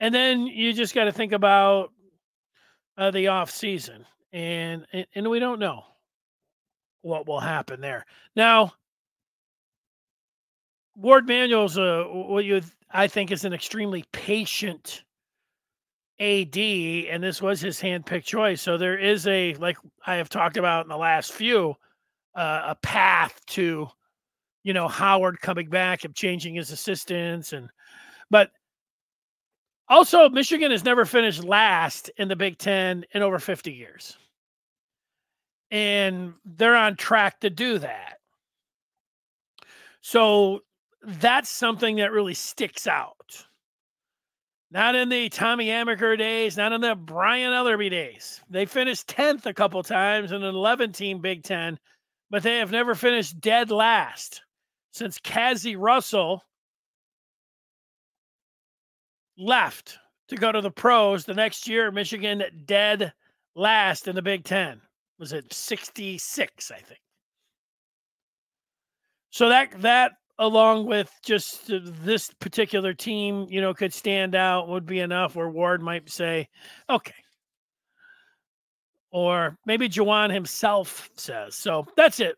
And 0.01 0.15
then 0.15 0.47
you 0.47 0.73
just 0.73 0.95
got 0.95 1.05
to 1.05 1.13
think 1.13 1.33
about 1.33 1.91
uh, 3.01 3.11
the 3.11 3.27
off 3.29 3.51
season, 3.51 4.05
and, 4.33 4.87
and 4.93 5.07
and 5.15 5.29
we 5.29 5.39
don't 5.39 5.59
know 5.59 5.83
what 7.03 7.27
will 7.27 7.41
happen 7.41 7.81
there. 7.81 8.05
Now, 8.37 8.75
Warde 10.95 11.27
Manuel's 11.27 11.79
uh, 11.79 12.05
what 12.09 12.45
you 12.45 12.61
I 12.93 13.09
think 13.09 13.33
is 13.33 13.45
an 13.45 13.53
extremely 13.53 14.05
patient 14.13 15.05
AD, 16.21 16.57
and 16.59 17.23
this 17.23 17.41
was 17.41 17.61
his 17.61 17.81
handpicked 17.81 18.25
choice. 18.25 18.61
So 18.61 18.77
there 18.77 18.99
is 18.99 19.27
a 19.27 19.55
like 19.55 19.79
I 20.07 20.17
have 20.17 20.29
talked 20.29 20.59
about 20.59 20.85
in 20.85 20.91
the 20.91 20.97
last 20.97 21.33
few 21.33 21.75
uh, 22.37 22.63
a 22.67 22.75
path 22.77 23.41
to 23.47 23.89
you 24.63 24.73
know, 24.75 24.89
Howard 24.89 25.41
coming 25.41 25.69
back 25.69 26.05
and 26.05 26.15
changing 26.15 26.55
his 26.55 26.71
assistants 26.71 27.53
and 27.53 27.69
but 28.31 28.51
also 29.91 30.29
Michigan 30.29 30.71
has 30.71 30.85
never 30.85 31.05
finished 31.05 31.45
last 31.45 32.11
in 32.17 32.29
the 32.29 32.37
Big 32.37 32.57
10 32.57 33.05
in 33.13 33.23
over 33.23 33.39
50 33.39 33.73
years. 33.73 34.17
And 35.71 36.35
they're 36.45 36.77
on 36.77 36.97
track 36.97 37.41
to 37.41 37.51
do 37.51 37.79
that. 37.79 38.19
So 40.01 40.61
that's 41.05 41.51
something 41.51 41.97
that 41.97 42.13
really 42.13 42.35
sticks 42.35 42.87
out. 42.87 43.45
Not 44.71 44.95
in 44.95 45.09
the 45.09 45.29
Tommy 45.29 45.67
Amaker 45.67 46.17
days, 46.17 46.57
not 46.57 46.73
in 46.73 46.81
the 46.81 46.95
Brian 46.95 47.53
Ellerbe 47.53 47.91
days. 47.91 48.41
They 48.49 48.67
finished 48.67 49.09
10th 49.09 49.47
a 49.47 49.53
couple 49.53 49.83
times 49.83 50.31
in 50.31 50.45
an 50.45 50.55
11 50.55 50.93
team 50.93 51.21
Big 51.21 51.43
10, 51.43 51.79
but 52.31 52.45
they 52.45 52.59
have 52.59 52.71
never 52.71 52.95
finished 52.95 53.41
dead 53.41 53.73
last 53.73 54.43
since 54.93 55.19
Cazzie 55.19 55.75
Russell 55.75 56.45
left 59.41 59.99
to 60.29 60.37
go 60.37 60.53
to 60.53 60.61
the 60.61 60.71
pros. 60.71 61.25
The 61.25 61.35
next 61.35 61.67
year, 61.67 61.91
Michigan 61.91 62.43
dead 62.67 63.13
last 63.55 64.07
in 64.07 64.15
the 64.15 64.23
Big 64.23 64.45
Ten. 64.45 64.81
Was 65.19 65.33
it 65.33 65.53
66, 65.53 66.71
I 66.71 66.77
think. 66.77 67.01
So 69.31 69.49
that 69.49 69.81
that 69.83 70.13
along 70.39 70.87
with 70.87 71.13
just 71.23 71.67
this 71.69 72.31
particular 72.41 72.95
team, 72.95 73.47
you 73.51 73.61
know, 73.61 73.75
could 73.75 73.93
stand 73.93 74.35
out 74.35 74.69
would 74.69 74.87
be 74.87 75.01
enough 75.01 75.37
where 75.37 75.51
Warde 75.51 75.83
might 75.83 76.11
say, 76.11 76.49
okay. 76.89 77.13
Or 79.13 79.59
maybe 79.67 79.89
Juwan 79.89 80.33
himself 80.33 81.11
says. 81.17 81.55
So 81.55 81.87
that's 81.97 82.21
it. 82.21 82.37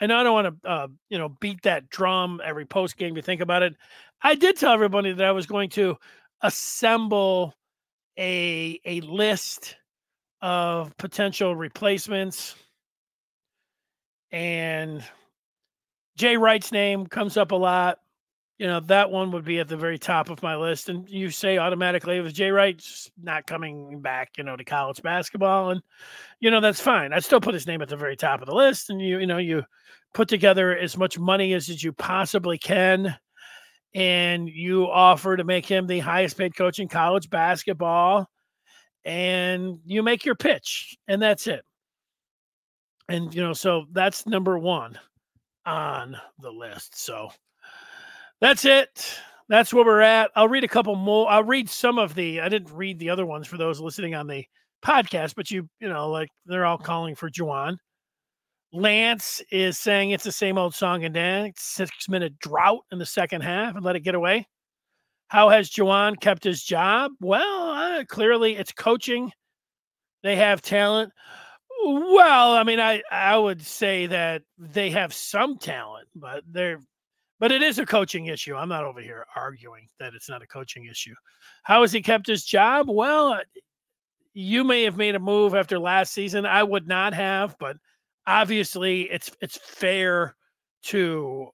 I 0.00 0.06
know 0.06 0.18
I 0.18 0.22
don't 0.22 0.32
want 0.32 0.62
to, 0.62 0.68
uh, 0.68 0.88
you 1.10 1.18
know, 1.18 1.28
beat 1.28 1.62
that 1.62 1.90
drum 1.90 2.40
every 2.42 2.64
post 2.64 2.96
game. 2.96 3.14
You 3.14 3.22
think 3.22 3.42
about 3.42 3.62
it. 3.62 3.76
I 4.22 4.34
did 4.34 4.56
tell 4.56 4.72
everybody 4.72 5.12
that 5.12 5.26
I 5.26 5.32
was 5.32 5.46
going 5.46 5.68
to 5.70 5.96
assemble 6.44 7.54
a 8.16 8.78
a 8.84 9.00
list 9.00 9.76
of 10.40 10.96
potential 10.98 11.56
replacements, 11.56 12.54
and 14.30 15.02
Jay 16.16 16.36
Wright's 16.36 16.70
name 16.70 17.06
comes 17.06 17.36
up 17.36 17.50
a 17.50 17.56
lot. 17.56 17.98
You 18.58 18.68
know, 18.68 18.78
that 18.80 19.10
one 19.10 19.32
would 19.32 19.44
be 19.44 19.58
at 19.58 19.66
the 19.66 19.76
very 19.76 19.98
top 19.98 20.30
of 20.30 20.42
my 20.42 20.54
list. 20.54 20.88
And 20.88 21.08
you 21.08 21.30
say 21.30 21.58
automatically, 21.58 22.18
if 22.18 22.32
Jay 22.32 22.50
Wright's 22.50 23.10
not 23.20 23.48
coming 23.48 24.00
back, 24.00 24.38
you 24.38 24.44
know, 24.44 24.54
to 24.54 24.64
college 24.64 25.02
basketball, 25.02 25.70
and 25.70 25.82
you 26.38 26.50
know, 26.52 26.60
that's 26.60 26.80
fine. 26.80 27.12
I 27.12 27.18
still 27.18 27.40
put 27.40 27.54
his 27.54 27.66
name 27.66 27.82
at 27.82 27.88
the 27.88 27.96
very 27.96 28.16
top 28.16 28.40
of 28.40 28.46
the 28.46 28.54
list. 28.54 28.90
And 28.90 29.00
you, 29.00 29.18
you 29.18 29.26
know, 29.26 29.38
you 29.38 29.64
put 30.12 30.28
together 30.28 30.76
as 30.76 30.96
much 30.96 31.18
money 31.18 31.54
as 31.54 31.82
you 31.82 31.92
possibly 31.92 32.58
can. 32.58 33.16
And 33.94 34.48
you 34.48 34.90
offer 34.90 35.36
to 35.36 35.44
make 35.44 35.66
him 35.66 35.86
the 35.86 36.00
highest 36.00 36.36
paid 36.36 36.56
coach 36.56 36.78
in 36.80 36.88
college 36.88 37.30
basketball. 37.30 38.28
And 39.04 39.78
you 39.84 40.02
make 40.02 40.24
your 40.24 40.34
pitch, 40.34 40.96
and 41.06 41.20
that's 41.20 41.46
it. 41.46 41.62
And 43.08 43.34
you 43.34 43.42
know, 43.42 43.52
so 43.52 43.84
that's 43.92 44.26
number 44.26 44.58
one 44.58 44.98
on 45.66 46.16
the 46.40 46.50
list. 46.50 46.98
So 46.98 47.28
that's 48.40 48.64
it. 48.64 49.18
That's 49.48 49.74
where 49.74 49.84
we're 49.84 50.00
at. 50.00 50.30
I'll 50.34 50.48
read 50.48 50.64
a 50.64 50.68
couple 50.68 50.96
more. 50.96 51.30
I'll 51.30 51.44
read 51.44 51.68
some 51.68 51.98
of 51.98 52.14
the. 52.14 52.40
I 52.40 52.48
didn't 52.48 52.74
read 52.74 52.98
the 52.98 53.10
other 53.10 53.26
ones 53.26 53.46
for 53.46 53.58
those 53.58 53.78
listening 53.78 54.14
on 54.14 54.26
the 54.26 54.44
podcast, 54.84 55.34
but 55.34 55.50
you, 55.50 55.68
you 55.80 55.88
know, 55.88 56.10
like 56.10 56.30
they're 56.46 56.66
all 56.66 56.78
calling 56.78 57.14
for 57.14 57.28
Juwan. 57.30 57.76
Lance 58.74 59.40
is 59.52 59.78
saying 59.78 60.10
it's 60.10 60.24
the 60.24 60.32
same 60.32 60.58
old 60.58 60.74
song 60.74 61.04
and 61.04 61.14
dance, 61.14 61.62
six 61.62 62.08
minute 62.08 62.36
drought 62.40 62.80
in 62.90 62.98
the 62.98 63.06
second 63.06 63.42
half 63.42 63.76
and 63.76 63.84
let 63.84 63.94
it 63.94 64.00
get 64.00 64.16
away. 64.16 64.48
How 65.28 65.48
has 65.48 65.70
Juwan 65.70 66.20
kept 66.20 66.42
his 66.42 66.64
job? 66.64 67.12
Well, 67.20 67.70
uh, 67.70 68.04
clearly 68.04 68.56
it's 68.56 68.72
coaching. 68.72 69.30
They 70.24 70.34
have 70.36 70.60
talent. 70.60 71.12
Well, 71.84 72.54
I 72.54 72.64
mean, 72.64 72.80
I 72.80 73.00
I 73.12 73.38
would 73.38 73.62
say 73.62 74.06
that 74.06 74.42
they 74.58 74.90
have 74.90 75.14
some 75.14 75.56
talent, 75.56 76.08
but 76.16 76.42
they're 76.50 76.80
but 77.38 77.52
it 77.52 77.62
is 77.62 77.78
a 77.78 77.86
coaching 77.86 78.26
issue. 78.26 78.56
I'm 78.56 78.68
not 78.68 78.84
over 78.84 79.00
here 79.00 79.24
arguing 79.36 79.86
that 80.00 80.14
it's 80.14 80.28
not 80.28 80.42
a 80.42 80.46
coaching 80.48 80.86
issue. 80.86 81.14
How 81.62 81.82
has 81.82 81.92
he 81.92 82.02
kept 82.02 82.26
his 82.26 82.44
job? 82.44 82.88
Well, 82.88 83.40
you 84.32 84.64
may 84.64 84.82
have 84.82 84.96
made 84.96 85.14
a 85.14 85.20
move 85.20 85.54
after 85.54 85.78
last 85.78 86.12
season. 86.12 86.44
I 86.44 86.64
would 86.64 86.88
not 86.88 87.14
have, 87.14 87.56
but 87.60 87.76
obviously 88.26 89.02
it's 89.10 89.30
it's 89.40 89.58
fair 89.58 90.34
to 90.84 91.48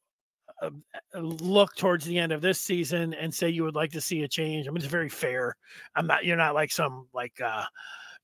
uh, 0.63 0.71
look 1.15 1.75
towards 1.77 2.05
the 2.05 2.19
end 2.19 2.33
of 2.33 2.41
this 2.43 2.61
season 2.61 3.15
and 3.15 3.35
say 3.35 3.49
you 3.49 3.65
would 3.65 3.75
like 3.75 3.93
to 3.93 4.01
see 4.01 4.23
a 4.23 4.29
change. 4.29 4.67
I 4.67 4.71
mean, 4.71 4.79
it's 4.79 4.87
very 4.87 5.09
fair. 5.09 5.57
I'm 5.95 6.07
not. 6.07 6.25
You're 6.25 6.37
not 6.37 6.55
like 6.55 6.73
some 6.73 7.09
like. 7.15 7.41
uh 7.41 7.65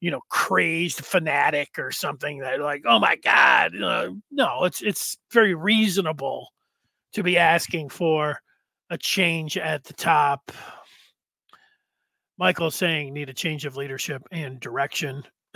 you 0.00 0.10
know 0.10 0.20
crazed 0.28 1.04
fanatic 1.04 1.70
or 1.78 1.90
something 1.90 2.38
that 2.40 2.60
like 2.60 2.82
oh 2.86 2.98
my 2.98 3.16
god 3.16 3.72
uh, 3.82 4.10
no 4.30 4.64
it's 4.64 4.82
it's 4.82 5.16
very 5.32 5.54
reasonable 5.54 6.48
to 7.14 7.22
be 7.22 7.38
asking 7.38 7.88
for 7.88 8.38
a 8.90 8.98
change 8.98 9.56
at 9.56 9.84
the 9.84 9.94
top 9.94 10.52
michael 12.36 12.70
saying 12.70 13.14
need 13.14 13.30
a 13.30 13.34
change 13.34 13.64
of 13.64 13.76
leadership 13.76 14.22
and 14.30 14.60
direction 14.60 15.24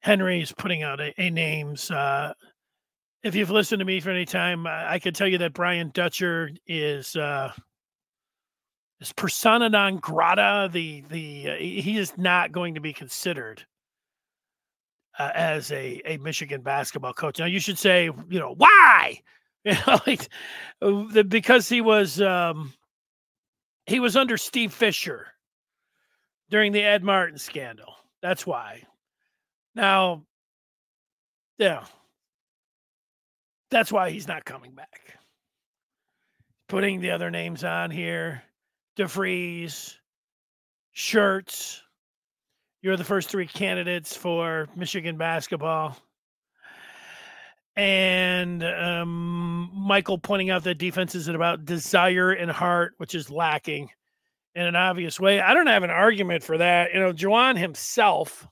henry 0.00 0.40
is 0.40 0.52
putting 0.52 0.82
out 0.82 1.00
a, 1.00 1.12
a 1.20 1.30
names 1.30 1.90
uh, 1.90 2.32
if 3.22 3.34
you've 3.34 3.50
listened 3.50 3.80
to 3.80 3.84
me 3.84 4.00
for 4.00 4.10
any 4.10 4.24
time 4.24 4.66
i 4.66 4.98
could 4.98 5.14
tell 5.14 5.28
you 5.28 5.38
that 5.38 5.52
brian 5.52 5.90
dutcher 5.94 6.50
is 6.66 7.16
uh, 7.16 7.52
is 9.00 9.12
persona 9.12 9.68
non 9.68 9.96
grata. 9.96 10.68
The 10.70 11.02
the 11.08 11.50
uh, 11.50 11.54
he 11.56 11.98
is 11.98 12.16
not 12.16 12.52
going 12.52 12.74
to 12.74 12.80
be 12.80 12.92
considered 12.92 13.64
uh, 15.18 15.30
as 15.34 15.72
a 15.72 16.00
a 16.04 16.18
Michigan 16.18 16.60
basketball 16.60 17.14
coach. 17.14 17.38
Now 17.38 17.46
you 17.46 17.60
should 17.60 17.78
say, 17.78 18.10
you 18.28 18.38
know, 18.38 18.54
why? 18.56 19.20
You 19.62 19.74
know, 19.86 20.00
like 20.06 20.30
uh, 20.80 21.22
because 21.24 21.68
he 21.68 21.82
was 21.82 22.18
um, 22.18 22.72
he 23.84 24.00
was 24.00 24.16
under 24.16 24.38
Steve 24.38 24.72
Fisher 24.72 25.26
during 26.48 26.72
the 26.72 26.80
Ed 26.80 27.04
Martin 27.04 27.36
scandal. 27.36 27.92
That's 28.22 28.46
why. 28.46 28.84
Now, 29.74 30.24
yeah, 31.58 31.84
that's 33.70 33.92
why 33.92 34.10
he's 34.10 34.28
not 34.28 34.44
coming 34.44 34.72
back. 34.72 35.18
Putting 36.68 37.00
the 37.00 37.10
other 37.10 37.30
names 37.30 37.64
on 37.64 37.90
here 37.90 38.42
DeVries, 38.96 39.94
Schertz. 40.94 41.80
You're 42.82 42.96
the 42.96 43.04
first 43.04 43.28
three 43.28 43.46
candidates 43.46 44.16
for 44.16 44.68
Michigan 44.74 45.16
basketball. 45.16 45.96
And 47.76 48.64
um, 48.64 49.70
Michael 49.72 50.18
pointing 50.18 50.50
out 50.50 50.64
that 50.64 50.76
defense 50.76 51.14
is 51.14 51.28
about 51.28 51.64
desire 51.64 52.30
and 52.32 52.50
heart, 52.50 52.94
which 52.98 53.14
is 53.14 53.30
lacking 53.30 53.90
in 54.54 54.66
an 54.66 54.76
obvious 54.76 55.20
way. 55.20 55.40
I 55.40 55.54
don't 55.54 55.66
have 55.66 55.82
an 55.82 55.90
argument 55.90 56.42
for 56.42 56.58
that. 56.58 56.92
You 56.92 57.00
know, 57.00 57.12
Juwan 57.12 57.56
himself, 57.56 58.46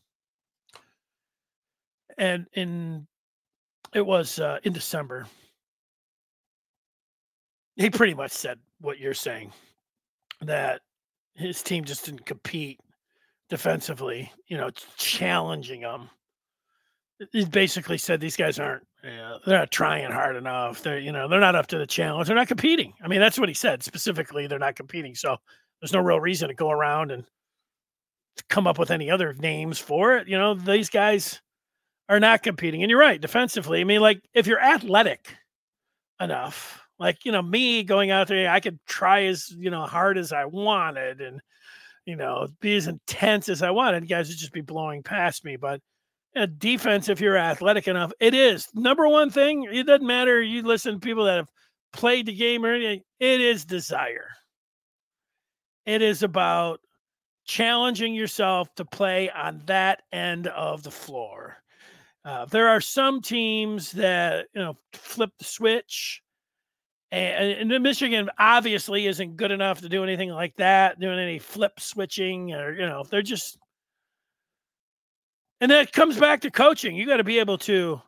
and 2.18 2.46
in 2.52 3.06
it 3.94 4.04
was 4.04 4.38
uh, 4.38 4.58
in 4.64 4.72
December, 4.72 5.26
he 7.76 7.88
pretty 7.90 8.14
much 8.14 8.32
said 8.32 8.58
what 8.80 8.98
you're 8.98 9.14
saying 9.14 9.52
that 10.42 10.80
his 11.34 11.62
team 11.62 11.84
just 11.84 12.04
didn't 12.04 12.26
compete 12.26 12.80
defensively, 13.48 14.30
you 14.48 14.56
know, 14.56 14.70
challenging 14.96 15.80
them. 15.80 16.10
He 17.32 17.44
basically 17.44 17.98
said 17.98 18.20
these 18.20 18.36
guys 18.36 18.58
aren't, 18.58 18.86
they're 19.02 19.58
not 19.58 19.70
trying 19.70 20.10
hard 20.10 20.36
enough. 20.36 20.82
They're, 20.82 20.98
you 20.98 21.12
know, 21.12 21.28
they're 21.28 21.40
not 21.40 21.56
up 21.56 21.66
to 21.68 21.78
the 21.78 21.86
challenge. 21.86 22.28
They're 22.28 22.36
not 22.36 22.48
competing. 22.48 22.92
I 23.02 23.08
mean, 23.08 23.20
that's 23.20 23.38
what 23.38 23.48
he 23.48 23.54
said 23.54 23.82
specifically. 23.82 24.46
They're 24.46 24.58
not 24.58 24.76
competing. 24.76 25.14
So 25.14 25.36
there's 25.80 25.92
no 25.92 26.00
real 26.00 26.20
reason 26.20 26.48
to 26.48 26.54
go 26.54 26.70
around 26.70 27.10
and 27.10 27.24
come 28.48 28.66
up 28.66 28.78
with 28.78 28.90
any 28.90 29.10
other 29.10 29.34
names 29.34 29.78
for 29.78 30.16
it. 30.16 30.28
You 30.28 30.38
know, 30.38 30.54
these 30.54 30.90
guys 30.90 31.40
are 32.08 32.20
not 32.20 32.42
competing. 32.42 32.82
And 32.82 32.90
you're 32.90 32.98
right, 32.98 33.20
defensively. 33.20 33.80
I 33.80 33.84
mean, 33.84 34.00
like 34.00 34.22
if 34.34 34.46
you're 34.46 34.60
athletic 34.60 35.34
enough, 36.20 36.80
like, 36.98 37.24
you 37.24 37.32
know, 37.32 37.42
me 37.42 37.84
going 37.84 38.10
out 38.10 38.28
there, 38.28 38.50
I 38.50 38.60
could 38.60 38.78
try 38.86 39.24
as, 39.24 39.50
you 39.50 39.70
know, 39.70 39.82
hard 39.86 40.18
as 40.18 40.32
I 40.32 40.46
wanted 40.46 41.20
and, 41.20 41.40
you 42.06 42.16
know, 42.16 42.48
be 42.60 42.76
as 42.76 42.86
intense 42.86 43.48
as 43.48 43.62
I 43.62 43.70
wanted. 43.70 44.08
Guys 44.08 44.28
would 44.28 44.38
just 44.38 44.52
be 44.52 44.62
blowing 44.62 45.02
past 45.02 45.44
me. 45.44 45.56
But 45.56 45.80
a 46.34 46.46
defense, 46.46 47.08
if 47.08 47.20
you're 47.20 47.36
athletic 47.36 47.86
enough, 47.86 48.12
it 48.20 48.34
is 48.34 48.68
number 48.74 49.06
one 49.06 49.30
thing. 49.30 49.68
It 49.70 49.86
doesn't 49.86 50.06
matter. 50.06 50.42
You 50.42 50.62
listen 50.62 50.94
to 50.94 51.00
people 51.00 51.24
that 51.24 51.36
have 51.36 51.50
played 51.92 52.26
the 52.26 52.34
game 52.34 52.64
or 52.64 52.72
anything, 52.72 53.02
it 53.18 53.40
is 53.40 53.64
desire. 53.64 54.28
It 55.86 56.02
is 56.02 56.22
about 56.22 56.80
challenging 57.46 58.14
yourself 58.14 58.68
to 58.74 58.84
play 58.84 59.30
on 59.30 59.62
that 59.66 60.02
end 60.12 60.48
of 60.48 60.82
the 60.82 60.90
floor. 60.90 61.56
Uh, 62.24 62.44
there 62.46 62.68
are 62.68 62.80
some 62.80 63.22
teams 63.22 63.92
that 63.92 64.46
you 64.54 64.60
know 64.60 64.76
flip 64.92 65.30
the 65.38 65.44
switch 65.44 66.22
and, 67.10 67.72
and 67.72 67.82
Michigan 67.82 68.28
obviously 68.38 69.06
isn't 69.06 69.36
good 69.36 69.50
enough 69.50 69.80
to 69.80 69.88
do 69.88 70.02
anything 70.04 70.30
like 70.30 70.54
that, 70.56 71.00
doing 71.00 71.18
any 71.18 71.38
flip 71.38 71.80
switching 71.80 72.52
or 72.52 72.72
you 72.72 72.86
know, 72.86 73.04
they're 73.04 73.22
just 73.22 73.58
and 75.60 75.70
that 75.70 75.92
comes 75.92 76.18
back 76.18 76.42
to 76.42 76.50
coaching. 76.50 76.94
You 76.94 77.06
got 77.06 77.16
to 77.16 77.24
be 77.24 77.38
able 77.38 77.58
to 77.58 78.00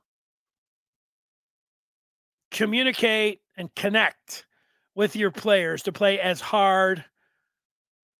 communicate 2.50 3.40
and 3.57 3.75
connect 3.75 4.47
with 4.95 5.17
your 5.17 5.31
players 5.31 5.83
to 5.85 5.93
play 5.93 6.21
as 6.21 6.40
hard 6.40 7.05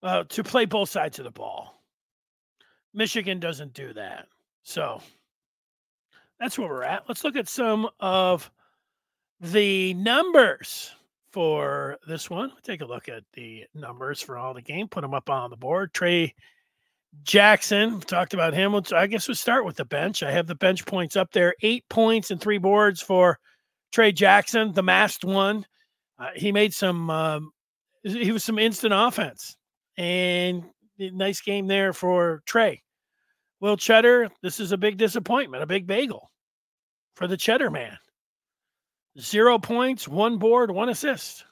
uh, 0.03 0.25
to 0.31 0.43
play 0.43 0.65
both 0.65 0.89
sides 0.89 1.19
of 1.19 1.27
the 1.27 1.31
ball. 1.31 1.83
Michigan 2.95 3.39
doesn't 3.39 3.75
do 3.75 3.93
that. 3.93 4.27
So 4.63 5.03
that's 6.41 6.59
where 6.59 6.69
we're 6.69 6.83
at. 6.83 7.05
Let's 7.07 7.23
look 7.23 7.37
at 7.37 7.49
some 7.49 7.89
of 8.01 8.51
the 9.41 9.95
numbers 9.95 10.91
for 11.33 11.99
this 12.09 12.29
one. 12.29 12.53
Take 12.63 12.81
a 12.81 12.87
look 12.87 13.09
at 13.09 13.23
the 13.35 13.65
numbers 13.75 14.21
for 14.21 14.37
all 14.37 14.55
the 14.55 14.63
game. 14.63 14.89
Put 14.89 15.03
them 15.03 15.15
up 15.15 15.31
on 15.31 15.51
the 15.51 15.57
board. 15.57 15.93
Tray 15.93 16.35
Jackson 17.23 18.01
talked 18.01 18.35
about 18.35 18.55
him. 18.55 18.75
I 18.95 19.07
guess 19.07 19.29
we'll 19.29 19.35
start 19.35 19.65
with 19.65 19.77
the 19.77 19.85
bench. 19.85 20.23
I 20.23 20.33
have 20.33 20.47
the 20.47 20.55
bench 20.55 20.87
points 20.87 21.15
up 21.17 21.31
there. 21.33 21.55
Eight 21.63 21.85
points 21.89 22.31
and 22.31 22.41
three 22.41 22.59
boards 22.59 23.03
for 23.03 23.39
Tray 23.93 24.13
Jackson, 24.13 24.73
the 24.73 24.83
masked 24.83 25.25
one. 25.25 25.67
Uh, 26.19 26.31
he 26.35 26.53
made 26.53 26.73
some. 26.75 27.11
Um, 27.11 27.53
he 28.03 28.33
was 28.33 28.45
some 28.45 28.59
instant 28.59 28.95
offense, 28.95 29.57
and 29.99 30.65
nice 30.99 31.41
game 31.41 31.67
there 31.67 31.93
for 31.93 32.43
Tray. 32.47 32.83
Will 33.61 33.77
Cheddar, 33.77 34.31
this 34.43 34.59
is 34.59 34.73
a 34.73 34.79
big 34.79 34.97
disappointment, 34.97 35.63
a 35.63 35.67
big 35.67 35.87
bagel 35.87 36.31
for 37.15 37.27
the 37.27 37.37
Cheddar 37.37 37.71
man. 37.71 37.99
Zero 39.19 39.59
points, 39.59 40.09
one 40.09 40.39
board, 40.39 40.71
one 40.71 40.89
assist. 40.89 41.45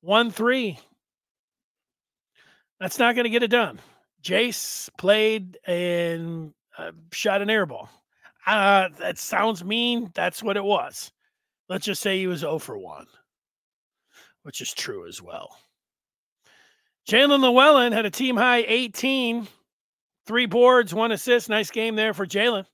One 0.00 0.30
three. 0.30 0.78
That's 2.80 2.98
not 2.98 3.14
going 3.14 3.24
to 3.24 3.30
get 3.30 3.44
it 3.44 3.48
done. 3.48 3.78
Jace 4.22 4.90
played 4.98 5.58
and 5.64 6.52
uh, 6.76 6.92
shot 7.12 7.40
an 7.40 7.50
air 7.50 7.66
ball. 7.66 7.88
Uh, 8.46 8.88
that 8.98 9.18
sounds 9.18 9.64
mean. 9.64 10.10
That's 10.14 10.42
what 10.42 10.56
it 10.56 10.64
was. 10.64 11.12
Let's 11.68 11.86
just 11.86 12.02
say 12.02 12.18
he 12.18 12.26
was 12.26 12.40
0 12.40 12.58
for 12.58 12.76
1, 12.76 13.06
which 14.42 14.60
is 14.60 14.74
true 14.74 15.06
as 15.06 15.22
well. 15.22 15.56
Jaelin 17.08 17.40
Llewellyn 17.40 17.92
had 17.92 18.04
a 18.04 18.10
team 18.10 18.36
high 18.36 18.64
18, 18.66 19.46
three 20.26 20.46
boards, 20.46 20.94
one 20.94 21.12
assist. 21.12 21.48
Nice 21.48 21.70
game 21.70 21.96
there 21.96 22.14
for 22.14 22.26
Jaelin, 22.26 22.64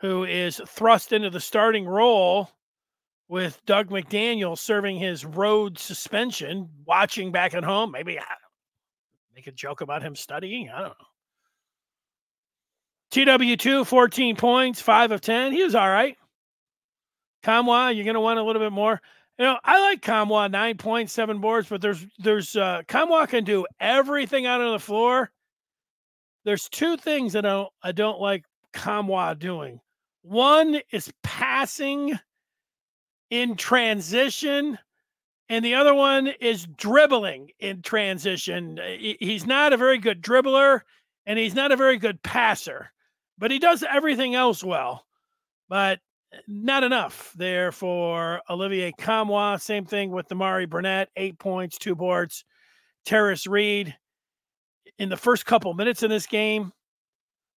who 0.00 0.24
is 0.24 0.60
thrust 0.66 1.12
into 1.12 1.30
the 1.30 1.40
starting 1.40 1.86
role 1.86 2.50
with 3.28 3.60
Dug 3.66 3.88
McDaniel 3.88 4.56
serving 4.56 4.98
his 4.98 5.24
road 5.24 5.78
suspension, 5.78 6.68
watching 6.84 7.32
back 7.32 7.54
at 7.54 7.64
home. 7.64 7.90
Maybe 7.90 8.18
make 9.34 9.46
a 9.46 9.52
joke 9.52 9.80
about 9.80 10.02
him 10.02 10.14
studying. 10.14 10.70
I 10.70 10.80
don't 10.80 10.88
know. 10.88 11.06
TW2, 13.12 13.86
14 13.86 14.36
points, 14.36 14.80
5 14.80 15.12
of 15.12 15.20
10. 15.20 15.52
He 15.52 15.62
was 15.62 15.74
all 15.74 15.88
right. 15.88 16.16
Nkamhoua, 17.44 17.94
you're 17.94 18.04
going 18.04 18.14
to 18.14 18.20
want 18.20 18.38
a 18.38 18.42
little 18.42 18.60
bit 18.60 18.72
more. 18.72 19.00
You 19.38 19.44
know, 19.44 19.58
I 19.64 19.80
like 19.80 20.78
points, 20.78 21.12
seven 21.12 21.40
boards, 21.40 21.68
but 21.68 21.80
there's, 21.80 22.06
there's, 22.18 22.56
uh, 22.56 22.82
Nkamhoua 22.88 23.28
can 23.28 23.44
do 23.44 23.66
everything 23.80 24.46
out 24.46 24.60
on 24.60 24.72
the 24.72 24.78
floor. 24.78 25.30
There's 26.44 26.68
two 26.68 26.96
things 26.96 27.32
that 27.32 27.46
I 27.46 27.50
don't, 27.50 27.72
I 27.82 27.92
don't 27.92 28.20
like 28.20 28.44
Nkamhoua 28.74 29.38
doing. 29.38 29.80
One 30.22 30.80
is 30.90 31.12
passing 31.22 32.18
in 33.30 33.56
transition, 33.56 34.78
and 35.48 35.64
the 35.64 35.74
other 35.74 35.94
one 35.94 36.28
is 36.40 36.66
dribbling 36.76 37.50
in 37.60 37.82
transition. 37.82 38.78
He's 39.20 39.46
not 39.46 39.72
a 39.72 39.76
very 39.76 39.98
good 39.98 40.22
dribbler, 40.22 40.80
and 41.26 41.38
he's 41.38 41.54
not 41.54 41.72
a 41.72 41.76
very 41.76 41.98
good 41.98 42.22
passer, 42.22 42.92
but 43.38 43.50
he 43.50 43.58
does 43.58 43.82
everything 43.82 44.34
else 44.34 44.62
well. 44.62 45.04
But 45.68 46.00
not 46.48 46.84
enough 46.84 47.32
there 47.36 47.72
for 47.72 48.40
Olivier 48.50 48.92
Nkamhoua. 48.92 49.60
Same 49.60 49.84
thing 49.84 50.10
with 50.10 50.28
Nimari 50.28 50.68
Burnett, 50.68 51.08
eight 51.16 51.38
points, 51.38 51.78
two 51.78 51.94
boards. 51.94 52.44
Tarris 53.06 53.46
Reed 53.46 53.94
in 54.98 55.08
the 55.08 55.16
first 55.16 55.46
couple 55.46 55.74
minutes 55.74 56.02
in 56.02 56.10
this 56.10 56.26
game 56.26 56.72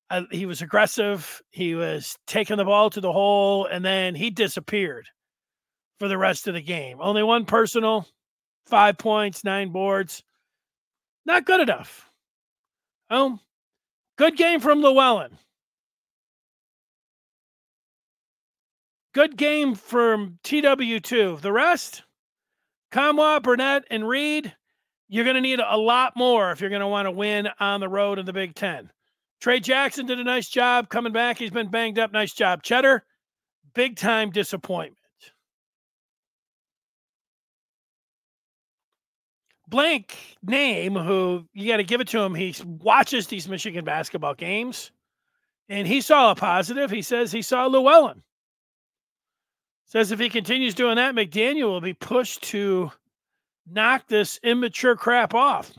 uh, 0.10 0.24
he 0.32 0.46
was 0.46 0.62
aggressive. 0.62 1.42
He 1.52 1.76
was 1.76 2.18
taking 2.28 2.58
the 2.58 2.66
ball 2.66 2.90
to 2.92 3.02
the 3.02 3.12
hole, 3.12 3.66
and 3.66 3.84
then 3.84 4.16
he 4.16 4.30
disappeared 4.30 5.08
for 6.00 6.08
the 6.08 6.18
rest 6.18 6.48
of 6.48 6.54
the 6.54 6.62
game. 6.62 7.00
Only 7.02 7.24
one 7.24 7.46
personal, 7.46 8.08
five 8.68 8.98
points, 8.98 9.44
nine 9.44 9.70
boards. 9.70 10.24
Not 11.26 11.46
good 11.46 11.60
enough. 11.60 12.10
Oh, 13.10 13.40
good 14.18 14.38
game 14.38 14.60
from 14.60 14.82
Llewellyn. 14.82 15.38
Good 19.14 19.36
game 19.36 19.76
from 19.76 20.38
TW2. 20.44 21.42
The 21.42 21.52
rest, 21.52 22.04
Nkamhoua, 22.94 23.42
Burnett, 23.42 23.84
and 23.90 24.08
Reed, 24.08 24.54
you're 25.10 25.24
going 25.24 25.36
to 25.36 25.42
need 25.42 25.60
a 25.60 25.78
lot 25.78 26.16
more 26.16 26.52
if 26.52 26.60
you're 26.60 26.70
going 26.70 26.82
to 26.82 26.88
want 26.88 27.06
to 27.06 27.12
win 27.12 27.48
on 27.60 27.80
the 27.80 27.90
road 27.90 28.20
in 28.20 28.26
the 28.26 28.34
Big 28.34 28.56
Ten. 28.56 28.92
Tray 29.40 29.60
Jackson 29.60 30.06
did 30.06 30.20
a 30.20 30.24
nice 30.24 30.50
job 30.50 30.90
coming 30.90 31.14
back. 31.14 31.38
He's 31.38 31.52
been 31.52 31.70
banged 31.70 32.00
up. 32.00 32.12
Nice 32.12 32.34
job. 32.34 32.64
Cheddar, 32.64 33.04
big 33.74 33.96
time 33.96 34.32
disappointment. 34.32 34.98
Blank 39.70 40.18
name, 40.44 40.96
who 40.96 41.46
you 41.54 41.68
got 41.68 41.78
to 41.78 41.84
give 41.84 42.02
it 42.02 42.08
to 42.10 42.20
him. 42.20 42.34
He 42.34 42.56
watches 42.66 43.28
these 43.28 43.50
Michigan 43.50 43.84
basketball 43.84 44.34
games 44.34 44.92
and 45.70 45.88
he 45.88 46.02
saw 46.02 46.32
a 46.32 46.36
positive. 46.36 46.90
He 46.90 47.02
says 47.02 47.32
he 47.32 47.42
saw 47.42 47.68
Llewellyn. 47.68 48.24
Says 49.86 50.12
if 50.12 50.20
he 50.20 50.30
continues 50.30 50.74
doing 50.74 50.96
that, 50.96 51.16
McDaniel 51.16 51.70
will 51.70 51.82
be 51.82 51.94
pushed 51.94 52.44
to 52.44 52.92
knock 53.70 54.08
this 54.08 54.40
immature 54.44 54.96
crap 54.96 55.34
off. 55.34 55.72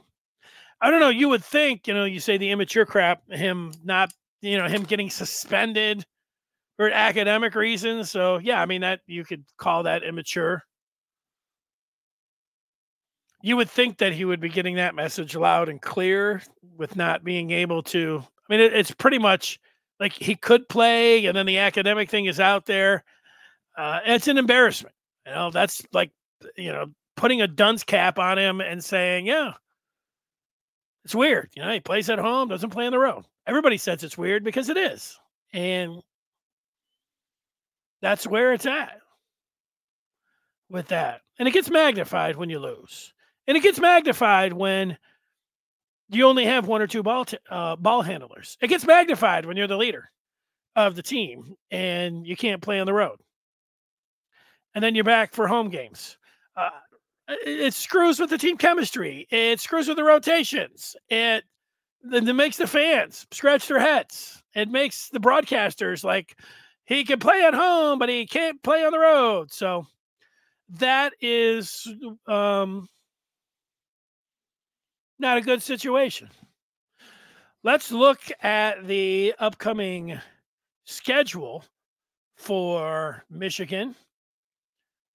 I 0.81 0.91
don't 0.91 1.01
know. 1.01 1.09
You 1.09 1.29
would 1.29 1.45
think, 1.45 1.87
you 1.89 1.95
know, 1.95 2.05
you 2.05 2.21
say 2.21 2.37
the 2.37 2.51
immature 2.51 2.87
crap, 2.87 3.29
him 3.31 3.73
not, 3.85 4.13
you 4.41 4.57
know, 4.57 4.69
him 4.69 4.85
getting 4.85 5.11
suspended 5.11 6.05
for 6.77 6.91
academic 6.91 7.55
reasons. 7.55 8.11
So 8.11 8.39
yeah, 8.39 8.63
I 8.63 8.67
mean 8.67 8.83
that 8.83 9.01
you 9.07 9.25
could 9.25 9.45
call 9.57 9.83
that 9.83 10.05
immature. 10.05 10.63
You 13.43 13.57
would 13.57 13.71
think 13.71 13.99
that 13.99 14.13
he 14.13 14.25
would 14.25 14.41
be 14.41 14.49
getting 14.49 14.77
that 14.77 14.95
message 14.95 15.37
loud 15.37 15.69
and 15.69 15.81
clear 15.81 16.43
with 16.77 16.97
not 16.97 17.25
being 17.25 17.51
able 17.51 17.83
to. 17.85 18.23
I 18.49 18.53
mean, 18.53 18.61
it, 18.61 18.73
it's 18.73 18.91
pretty 18.91 19.19
much 19.19 19.61
like 20.01 20.13
he 20.13 20.35
could 20.35 20.69
play, 20.69 21.27
and 21.27 21.37
then 21.37 21.47
the 21.47 21.59
academic 21.59 22.11
thing 22.11 22.27
is 22.27 22.41
out 22.41 22.67
there. 22.67 23.05
Uh, 23.77 24.01
it's 24.05 24.29
an 24.29 24.39
embarrassment. 24.39 24.95
You 25.27 25.33
know, 25.33 25.51
that's 25.51 25.83
like 25.93 26.11
you 26.57 26.73
know 26.73 26.87
putting 27.19 27.43
a 27.43 27.47
dunce 27.47 27.85
cap 27.85 28.19
on 28.19 28.39
him 28.39 28.61
and 28.61 28.83
saying, 28.83 29.27
"Yeah, 29.27 29.53
it's 31.09 31.15
weird. 31.15 31.51
You 31.55 31.63
know, 31.63 31.73
he 31.73 31.81
plays 31.81 32.11
at 32.11 32.19
home, 32.19 32.49
doesn't 32.49 32.69
play 32.69 32.85
on 32.85 32.93
the 32.93 32.99
road. 32.99 33.25
Everybody 33.47 33.79
says 33.79 34.05
it's 34.05 34.19
weird 34.19 34.45
because 34.45 34.69
it 34.69 34.77
is. 34.77 35.19
And 35.55 36.03
that's 38.03 38.27
where 38.27 38.53
it's 38.53 38.67
at 38.67 39.01
with 40.69 40.89
that. 40.89 41.23
And 41.39 41.49
it 41.49 41.53
gets 41.53 41.71
magnified 41.71 42.37
when 42.37 42.51
you 42.51 42.59
lose. 42.59 43.15
And 43.47 43.57
it 43.57 43.63
gets 43.63 43.81
magnified 43.81 44.53
when 44.53 44.99
you 46.11 46.27
only 46.27 46.45
have 46.45 46.67
one 46.67 46.83
or 46.83 46.87
two 46.87 47.03
ball 47.03 47.25
t- 47.25 47.39
uh, 47.51 47.77
ball 47.77 48.03
handlers. 48.03 48.59
It 48.61 48.69
gets 48.69 48.85
magnified 48.85 49.47
when 49.47 49.57
you're 49.57 49.67
the 49.67 49.79
leader 49.79 50.11
of 50.77 50.95
the 50.95 51.03
team 51.03 51.55
and 51.71 52.27
you 52.27 52.37
can't 52.37 52.61
play 52.61 52.81
on 52.81 52.87
the 52.87 52.93
road. 52.93 53.19
And 54.75 54.85
then 54.85 54.95
you're 54.95 55.05
back 55.05 55.33
for 55.33 55.49
home 55.49 55.71
games. 55.71 56.19
Uh, 56.55 56.69
it 57.29 57.75
screws 57.75 58.19
with 58.19 58.31
the 58.31 58.39
team 58.39 58.57
chemistry. 58.57 59.27
It 59.31 59.61
screws 59.61 59.89
with 59.89 59.97
the 59.97 60.05
rotations. 60.05 60.97
It 61.09 61.45
it 62.13 62.35
makes 62.35 62.57
the 62.57 62.67
fans 62.67 63.27
scratch 63.33 63.69
their 63.69 63.81
heads. 63.81 64.43
It 64.55 64.71
makes 64.71 65.09
the 65.09 65.21
broadcasters 65.21 66.05
like 66.05 66.39
he 66.85 67.05
can 67.05 67.19
play 67.19 67.45
at 67.45 67.55
home, 67.55 67.99
but 67.99 68.09
he 68.09 68.27
can't 68.27 68.63
play 68.63 68.85
on 68.85 68.93
the 68.93 68.99
road. 68.99 69.53
So 69.53 69.87
that 70.71 71.13
is 71.21 71.87
um, 72.27 72.89
not 75.19 75.39
a 75.39 75.43
good 75.43 75.63
situation. 75.63 76.31
Let's 77.65 77.91
look 77.91 78.21
at 78.41 78.87
the 78.87 79.35
upcoming 79.39 80.19
schedule 80.85 81.65
for 82.37 83.25
Michigan 83.29 83.97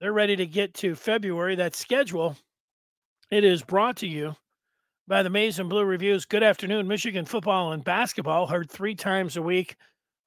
they're 0.03 0.11
ready 0.11 0.35
to 0.35 0.45
get 0.45 0.73
to 0.73 0.95
February. 0.95 1.55
That 1.55 1.77
schedule, 1.77 2.35
it 3.31 3.45
is 3.45 3.63
brought 3.63 3.95
to 3.97 4.07
you 4.07 4.35
by 5.07 5.23
the 5.23 5.29
Maize 5.29 5.59
and 5.59 5.69
Blue 5.69 5.85
Reviews. 5.85 6.25
Good 6.25 6.43
afternoon, 6.43 6.89
Michigan 6.89 7.23
football 7.23 7.71
and 7.71 7.85
basketball, 7.85 8.45
heard 8.45 8.69
three 8.69 8.95
times 8.95 9.37
a 9.37 9.41
week, 9.41 9.77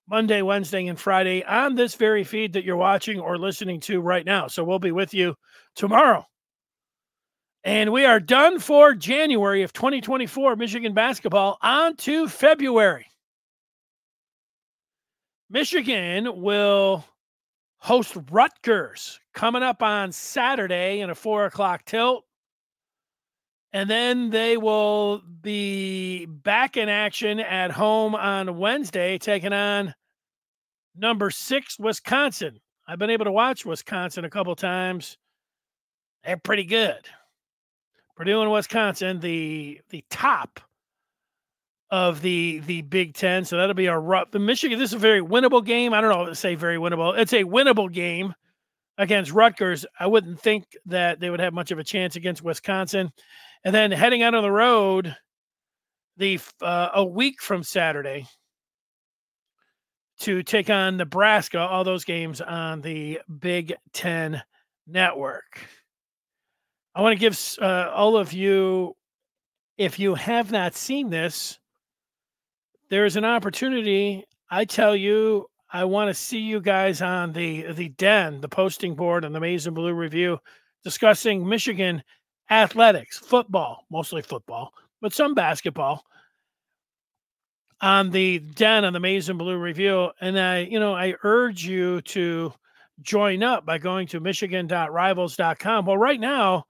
Monday, 0.08 0.40
Wednesday, 0.40 0.86
and 0.86 0.98
Friday 0.98 1.44
on 1.44 1.74
this 1.74 1.94
very 1.94 2.24
feed 2.24 2.54
that 2.54 2.64
you're 2.64 2.74
watching 2.74 3.20
or 3.20 3.36
listening 3.36 3.78
to 3.80 4.00
right 4.00 4.24
now. 4.24 4.46
So 4.46 4.64
we'll 4.64 4.78
be 4.78 4.92
with 4.92 5.12
you 5.12 5.36
tomorrow. 5.74 6.24
And 7.62 7.92
we 7.92 8.06
are 8.06 8.18
done 8.18 8.60
for 8.60 8.94
January 8.94 9.62
of 9.62 9.74
2024 9.74 10.56
Michigan 10.56 10.94
basketball 10.94 11.58
on 11.60 11.96
to 11.96 12.28
February. 12.28 13.08
Michigan 15.50 16.40
will 16.40 17.04
host 17.86 18.16
Rutgers 18.32 19.20
coming 19.32 19.62
up 19.62 19.80
on 19.80 20.10
Saturday 20.10 21.02
in 21.02 21.10
a 21.10 21.14
four 21.14 21.44
o'clock 21.44 21.84
tilt. 21.84 22.24
And 23.72 23.88
then 23.88 24.30
they 24.30 24.56
will 24.56 25.22
be 25.40 26.26
back 26.26 26.76
in 26.76 26.88
action 26.88 27.38
at 27.38 27.70
home 27.70 28.16
on 28.16 28.58
Wednesday, 28.58 29.18
taking 29.18 29.52
on 29.52 29.94
number 30.96 31.30
six, 31.30 31.78
Wisconsin. 31.78 32.58
I've 32.88 32.98
been 32.98 33.10
able 33.10 33.26
to 33.26 33.30
watch 33.30 33.64
Wisconsin 33.64 34.24
a 34.24 34.30
couple 34.30 34.56
times. 34.56 35.16
They're 36.24 36.36
pretty 36.36 36.64
good. 36.64 37.06
Purdue 38.16 38.42
and 38.42 38.50
Wisconsin, 38.50 39.20
the 39.20 39.80
the 39.90 40.04
top 40.10 40.58
of 41.90 42.20
the 42.20 42.60
the 42.66 42.82
Big 42.82 43.14
Ten. 43.14 43.44
So 43.44 43.56
that'll 43.56 43.74
be 43.74 43.86
a 43.86 43.98
rough. 43.98 44.30
The 44.30 44.38
Michigan. 44.38 44.78
This 44.78 44.90
is 44.90 44.94
a 44.94 44.98
very 44.98 45.20
winnable 45.20 45.64
game. 45.64 45.92
I 45.92 46.00
don't 46.00 46.10
know. 46.10 46.32
Say 46.32 46.54
very 46.54 46.76
winnable. 46.76 47.16
It's 47.18 47.32
a 47.32 47.44
winnable 47.44 47.92
game 47.92 48.34
against 48.98 49.32
Rutgers. 49.32 49.86
I 49.98 50.06
wouldn't 50.06 50.40
think 50.40 50.64
that 50.86 51.20
they 51.20 51.30
would 51.30 51.40
have 51.40 51.54
much 51.54 51.70
of 51.70 51.78
a 51.78 51.84
chance 51.84 52.16
against 52.16 52.42
Wisconsin. 52.42 53.12
And 53.64 53.74
then 53.74 53.90
heading 53.90 54.22
out 54.22 54.34
on 54.34 54.42
the 54.42 54.50
road, 54.50 55.14
the 56.16 56.40
uh, 56.60 56.90
a 56.94 57.04
week 57.04 57.40
from 57.40 57.62
Saturday 57.62 58.26
to 60.20 60.42
take 60.42 60.70
on 60.70 60.96
Nebraska. 60.96 61.58
All 61.58 61.84
those 61.84 62.04
games 62.04 62.40
on 62.40 62.80
the 62.80 63.20
Big 63.40 63.74
Ten 63.92 64.42
Network. 64.86 65.60
I 66.94 67.02
want 67.02 67.12
to 67.12 67.20
give 67.20 67.38
uh, 67.60 67.90
all 67.94 68.16
of 68.16 68.32
you, 68.32 68.96
if 69.76 69.98
you 69.98 70.14
have 70.14 70.50
not 70.50 70.74
seen 70.74 71.10
this, 71.10 71.58
there's 72.88 73.16
an 73.16 73.24
opportunity. 73.24 74.24
I 74.50 74.64
tell 74.64 74.94
you, 74.94 75.46
I 75.72 75.84
want 75.84 76.08
to 76.08 76.14
see 76.14 76.38
you 76.38 76.60
guys 76.60 77.02
on 77.02 77.32
the 77.32 77.72
the 77.72 77.88
den, 77.90 78.40
the 78.40 78.48
posting 78.48 78.94
board, 78.94 79.24
and 79.24 79.34
the 79.34 79.40
Maize 79.40 79.66
and 79.66 79.74
Blue 79.74 79.92
Review, 79.92 80.38
discussing 80.84 81.46
Michigan 81.46 82.02
athletics, 82.50 83.18
football, 83.18 83.84
mostly 83.90 84.22
football, 84.22 84.72
but 85.00 85.12
some 85.12 85.34
basketball. 85.34 86.04
On 87.82 88.10
the 88.10 88.38
den 88.38 88.86
on 88.86 88.94
the 88.94 89.00
Maize 89.00 89.28
and 89.28 89.38
Blue 89.38 89.58
Review, 89.58 90.10
and 90.20 90.38
I, 90.38 90.60
you 90.60 90.80
know, 90.80 90.94
I 90.94 91.14
urge 91.24 91.64
you 91.64 92.00
to 92.02 92.52
join 93.02 93.42
up 93.42 93.66
by 93.66 93.76
going 93.76 94.06
to 94.08 94.20
michigan.rivals.com. 94.20 95.84
Well, 95.84 95.98
right 95.98 96.18
now 96.18 96.64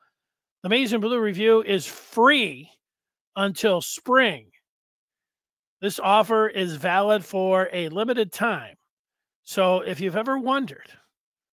the 0.63 0.69
Maize 0.69 0.93
and 0.93 1.01
Blue 1.01 1.21
Review 1.21 1.63
is 1.63 1.87
free 1.87 2.69
until 3.37 3.81
spring. 3.81 4.51
This 5.81 5.99
offer 5.99 6.49
is 6.49 6.77
valid 6.77 7.25
for 7.25 7.69
a 7.73 7.89
limited 7.89 8.33
time. 8.33 8.77
So 9.43 9.81
if 9.81 10.01
you've 10.01 10.17
ever 10.17 10.39
wondered 10.39 10.91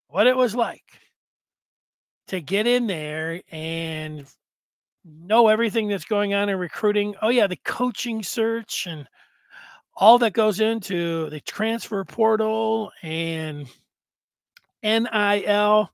what 0.08 0.28
it 0.28 0.36
was 0.36 0.56
like 0.56 0.84
to 2.28 2.40
get 2.40 2.68
in 2.68 2.88
there 2.88 3.42
and 3.52 4.26
know 5.06 5.50
everything 5.50 5.88
that's 5.88 6.06
going 6.06 6.34
on 6.34 6.50
in 6.50 6.58
recruiting, 6.58 7.16
oh, 7.22 7.30
yeah, 7.30 7.48
the 7.48 7.60
coaching 7.66 8.24
search 8.24 8.88
and 8.88 9.08
all 9.96 10.18
that 10.20 10.34
goes 10.34 10.60
into 10.60 11.30
the 11.30 11.42
transfer 11.42 12.04
portal 12.04 12.92
and 13.04 13.68
NIL 14.82 15.92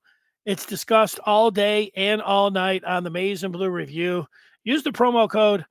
it's 0.50 0.66
discussed 0.66 1.20
all 1.28 1.52
day 1.52 1.92
and 1.96 2.24
all 2.24 2.50
night 2.50 2.84
on 2.84 3.04
the 3.04 3.12
Maize 3.12 3.44
and 3.44 3.54
Blue 3.54 3.70
Review. 3.70 4.26
Use 4.64 4.82
the 4.82 4.90
promo 4.90 5.30
code 5.30 5.64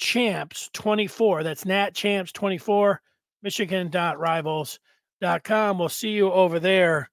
NATChamps24. 0.00 1.44
That's 1.44 1.64
Nat 1.64 1.94
Champs 1.94 2.32
24, 2.32 3.00
michigan.rivals.com. 3.42 5.78
We'll 5.78 5.88
see 5.88 6.10
you 6.10 6.32
over 6.32 6.58
there 6.58 7.08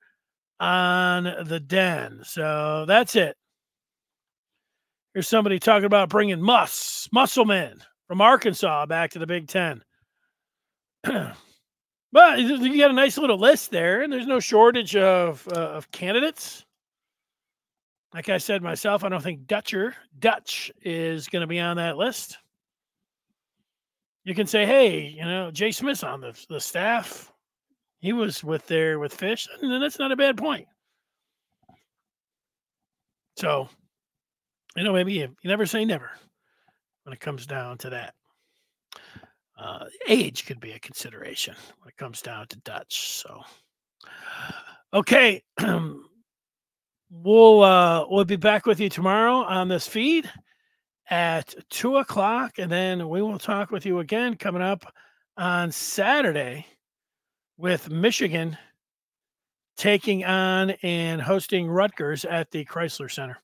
on 0.60 1.24
the 1.46 1.60
den. 1.60 2.22
So 2.24 2.86
that's 2.88 3.16
it. 3.16 3.38
Here's 5.14 5.28
somebody 5.28 5.60
talking 5.60 5.86
about 5.86 6.10
bringing 6.10 6.42
Muss, 6.42 7.08
Musselman 7.12 7.84
from 8.08 8.22
Arkansas 8.22 8.86
back 8.86 9.12
to 9.12 9.20
the 9.20 9.28
Big 9.28 9.48
Ten. 9.48 9.84
But 12.14 12.40
you 12.40 12.78
got 12.78 12.90
a 12.90 12.94
nice 12.94 13.18
little 13.18 13.38
list 13.38 13.70
there, 13.70 14.02
and 14.02 14.12
there's 14.12 14.26
no 14.26 14.40
shortage 14.40 14.96
of 14.96 15.46
uh, 15.50 15.72
of 15.72 15.92
candidates. 15.92 16.66
Like 18.14 18.30
I 18.30 18.38
said 18.38 18.64
myself, 18.64 19.04
I 19.04 19.10
don't 19.10 19.22
think 19.22 19.46
Dutcher 19.46 19.94
Dutch 20.18 20.72
is 20.82 21.28
going 21.28 21.42
to 21.42 21.48
be 21.48 21.60
on 21.60 21.76
that 21.78 21.98
list. 21.98 22.38
You 24.28 24.36
can 24.36 24.46
say, 24.46 24.66
hey, 24.66 25.08
you 25.08 25.24
know, 25.24 25.52
Jay 25.52 25.72
Smith's 25.72 26.04
on 26.04 26.20
the 26.20 26.38
the 26.50 26.60
staff. 26.60 27.32
He 28.00 28.12
was 28.12 28.44
with 28.44 28.68
there 28.68 29.00
with 29.00 29.14
Fish, 29.14 29.48
and 29.62 29.82
that's 29.82 30.00
not 30.00 30.12
a 30.12 30.18
bad 30.18 30.36
point. 30.36 30.68
So, 33.38 33.70
you 34.76 34.84
know, 34.84 34.92
maybe 34.92 35.14
you, 35.14 35.34
you 35.42 35.50
never 35.50 35.66
say 35.66 35.86
never 35.86 36.12
when 37.04 37.14
it 37.14 37.22
comes 37.22 37.46
down 37.46 37.78
to 37.78 37.90
that. 37.92 38.16
Uh, 39.58 39.86
age 40.10 40.46
could 40.46 40.60
be 40.60 40.74
a 40.74 40.80
consideration 40.80 41.56
when 41.80 41.88
it 41.88 41.96
comes 41.96 42.22
down 42.22 42.48
to 42.48 42.60
Dutch. 42.66 43.08
So, 43.08 43.44
okay, 44.94 45.42
we'll 47.10 47.62
uh, 47.64 48.06
we'll 48.10 48.26
be 48.26 48.36
back 48.36 48.66
with 48.66 48.82
you 48.82 48.90
tomorrow 48.90 49.36
on 49.36 49.70
this 49.70 49.88
feed 49.88 50.30
at 51.10 51.54
two 51.70 51.98
o'clock, 51.98 52.60
and 52.60 52.72
then 52.72 53.10
we 53.10 53.22
will 53.22 53.40
talk 53.40 53.72
with 53.72 53.86
you 53.86 54.00
again 54.00 54.36
coming 54.36 54.62
up 54.62 54.94
on 55.38 55.72
Saturday 55.72 56.66
with 57.58 57.90
Michigan 57.90 58.58
taking 59.78 60.26
on 60.26 60.72
and 60.82 61.22
hosting 61.22 61.68
Rutgers 61.70 62.26
at 62.26 62.52
the 62.52 62.66
Crisler 62.66 63.12
Center. 63.12 63.38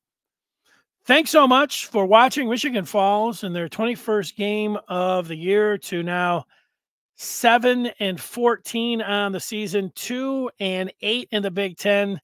Thanks 1.05 1.29
so 1.29 1.47
much 1.47 1.87
for 1.87 2.05
watching 2.05 2.49
Michigan 2.49 2.85
Falls 2.85 3.43
in 3.43 3.53
their 3.53 3.67
21st 3.67 4.35
game 4.35 4.77
of 4.87 5.27
the 5.27 5.35
year 5.35 5.77
to 5.79 6.01
now 6.01 6.45
7 7.15 7.87
and 7.99 8.19
14 8.19 9.01
on 9.01 9.31
the 9.31 9.39
season, 9.39 9.91
2 9.95 10.49
and 10.59 10.91
8 11.01 11.27
in 11.31 11.43
the 11.43 11.51
Big 11.51 11.77
10. 11.77 12.19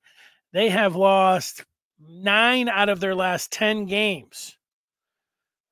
They 0.54 0.70
have 0.70 0.96
lost 0.96 1.66
9 2.00 2.70
out 2.70 2.90
of 2.90 3.00
their 3.00 3.16
last 3.16 3.52
10 3.52 3.86
games. 3.86 4.58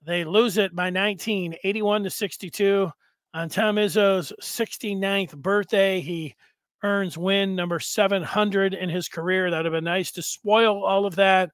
They 0.07 0.23
lose 0.23 0.57
it 0.57 0.75
by 0.75 0.89
19, 0.89 1.55
81 1.63 2.03
to 2.05 2.09
62 2.09 2.91
on 3.35 3.49
Tom 3.49 3.75
Izzo's 3.75 4.33
69th 4.41 5.37
birthday. 5.37 6.01
He 6.01 6.33
earns 6.81 7.17
win 7.17 7.55
number 7.55 7.79
700 7.79 8.73
in 8.73 8.89
his 8.89 9.07
career. 9.07 9.51
That 9.51 9.57
would 9.57 9.65
have 9.65 9.73
been 9.73 9.83
nice 9.83 10.11
to 10.13 10.23
spoil 10.23 10.83
all 10.83 11.05
of 11.05 11.15
that 11.17 11.51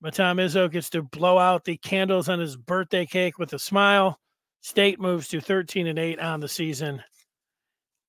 but 0.00 0.14
Tom 0.14 0.36
Izzo 0.36 0.70
gets 0.70 0.90
to 0.90 1.02
blow 1.02 1.38
out 1.38 1.64
the 1.64 1.76
candles 1.78 2.28
on 2.28 2.38
his 2.38 2.56
birthday 2.56 3.06
cake 3.06 3.38
with 3.38 3.52
a 3.52 3.58
smile. 3.58 4.20
State 4.60 5.00
moves 5.00 5.28
to 5.28 5.40
13 5.40 5.86
and 5.86 5.98
8 5.98 6.20
on 6.20 6.40
the 6.40 6.48
season 6.48 7.02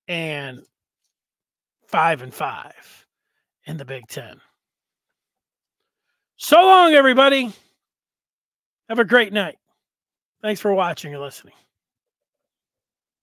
and 0.06 0.60
5 1.86 2.22
and 2.22 2.34
5 2.34 3.06
in 3.66 3.76
the 3.76 3.84
Big 3.84 4.06
10. 4.08 4.40
So 6.36 6.56
long 6.62 6.92
everybody. 6.92 7.52
Have 8.88 8.98
a 8.98 9.04
great 9.04 9.32
night. 9.32 9.58
Thanks 10.42 10.60
for 10.60 10.72
watching 10.72 11.12
and 11.14 11.22
listening. 11.22 11.54